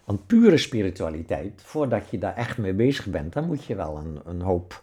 [0.06, 4.20] Want pure spiritualiteit, voordat je daar echt mee bezig bent, dan moet je wel een,
[4.26, 4.82] een hoop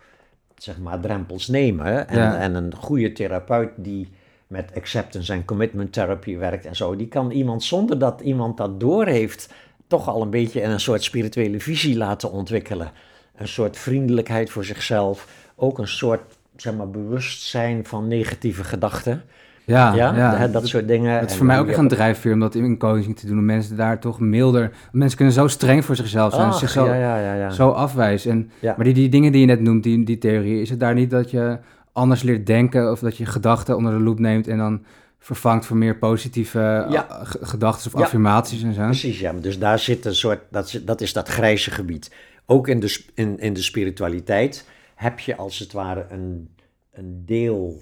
[0.57, 2.09] zeg maar, drempels nemen.
[2.09, 2.39] En, Ja.
[2.39, 4.09] en een goede therapeut die
[4.51, 8.81] met acceptance en commitment therapy werkt en zo, die kan iemand zonder dat iemand dat
[8.81, 9.53] doorheeft,
[9.87, 12.91] toch al een beetje een soort spirituele visie laten ontwikkelen.
[13.37, 16.21] Een soort vriendelijkheid voor zichzelf, ook een soort
[16.57, 19.23] zeg maar, bewustzijn van negatieve gedachten.
[19.65, 21.19] ja, Ja, dat soort dingen.
[21.19, 23.39] Het is voor mij ook echt een drijfveer om dat in coaching te doen.
[23.39, 24.73] Om mensen daar toch milder...
[24.93, 26.49] Mensen kunnen zo streng voor zichzelf zijn.
[26.49, 28.31] Ach, zich zo, ja, zo afwijzen.
[28.31, 28.51] En.
[28.77, 30.61] Maar die, die dingen die je net noemt, die, die theorie...
[30.61, 31.59] Is het daar niet dat je
[31.93, 32.91] anders leert denken...
[32.91, 34.49] of dat je gedachten onder de loep neemt...
[34.49, 34.85] en dan
[35.19, 37.09] vervangt voor meer positieve Ja.
[37.09, 38.05] eh, ge- gedachten of Ja.
[38.05, 38.85] affirmaties en zo?
[38.85, 39.33] Precies, ja.
[39.33, 42.15] Dus daar zit een soort, dat, is- dat is dat grijze gebied.
[42.47, 46.55] Ook in de, in, in de spiritualiteit heb je als het ware een,
[46.93, 47.81] een deel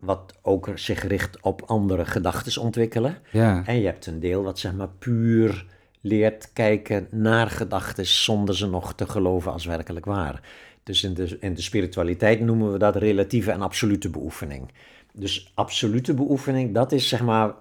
[0.00, 3.18] wat ook zich richt op andere gedachten ontwikkelen.
[3.32, 5.66] Ja, En je hebt een deel wat zeg maar puur
[6.00, 10.40] leert kijken naar gedachten zonder ze nog te geloven als werkelijk waar.
[10.86, 14.70] Dus in de, in de spiritualiteit noemen we dat relatieve en absolute beoefening.
[15.12, 17.54] Dus absolute beoefening, dat is zeg maar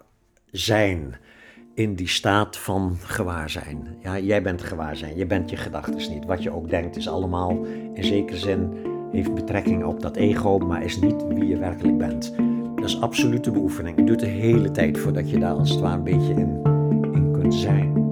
[0.51, 1.15] zijn
[1.73, 3.87] in die staat van gewaarzijn.
[4.03, 6.25] Ja, jij bent gewaarzijn, je bent je gedachten niet.
[6.25, 8.69] Wat je ook denkt is allemaal in zekere zin
[9.11, 12.33] heeft betrekking op dat ego, maar is niet wie je werkelijk bent.
[12.75, 13.97] Dat is absolute beoefening.
[13.97, 16.61] Het duurt de hele tijd voordat je daar als het een beetje in,
[17.13, 18.04] in kunt zijn.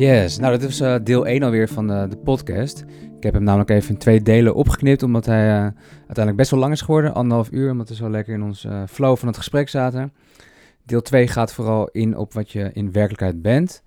[0.00, 2.84] Yes, nou dat is eh, deel 1 alweer van de, podcast.
[3.16, 5.52] Ik heb hem namelijk even in twee delen opgeknipt, omdat hij uh,
[5.96, 7.14] uiteindelijk best wel lang is geworden.
[7.14, 10.12] Anderhalf uur, omdat we zo lekker in ons uh, flow van het gesprek zaten.
[10.84, 13.82] Deel 2 gaat vooral in op wat je in werkelijkheid bent.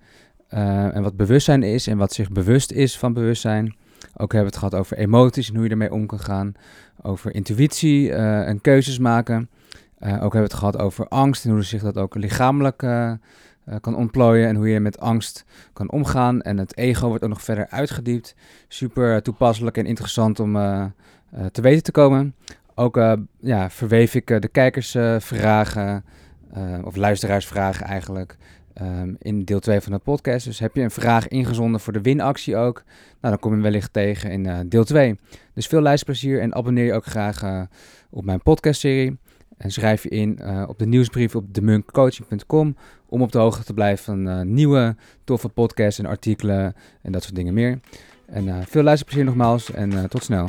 [0.48, 3.76] En wat bewustzijn is en wat zich bewust is van bewustzijn.
[4.16, 6.52] Ook hebben we het gehad over emoties en hoe je ermee om kan gaan.
[7.02, 9.48] Over intuïtie en keuzes maken.
[10.00, 12.82] ook hebben we het gehad over angst en hoe zich dat ook lichamelijk
[13.68, 16.42] uh, kan ontplooien en hoe je met angst kan omgaan.
[16.42, 18.34] En het ego wordt ook nog verder uitgediept.
[18.68, 20.84] Super toepasselijk en interessant om uh,
[21.34, 22.34] uh, te weten te komen.
[22.74, 22.96] Ook
[23.40, 26.04] ja, verweef ik de kijkersvragen
[26.84, 28.36] of luisteraarsvragen eigenlijk
[28.82, 30.44] um, in deel 2 van de podcast.
[30.44, 32.82] Dus heb je een vraag ingezonden voor de winactie ook,
[33.20, 35.18] nou, dan kom je wellicht tegen in deel 2.
[35.54, 37.66] Dus veel luisterplezier en abonneer je ook graag
[38.10, 39.18] op mijn podcastserie.
[39.56, 42.76] En schrijf je in op de nieuwsbrief op demunkcoaching.com
[43.14, 47.22] om op de hoogte te blijven van uh, nieuwe toffe podcasts en artikelen en dat
[47.22, 47.78] soort dingen meer.
[48.26, 50.48] En uh, veel luisterplezier nogmaals en tot snel.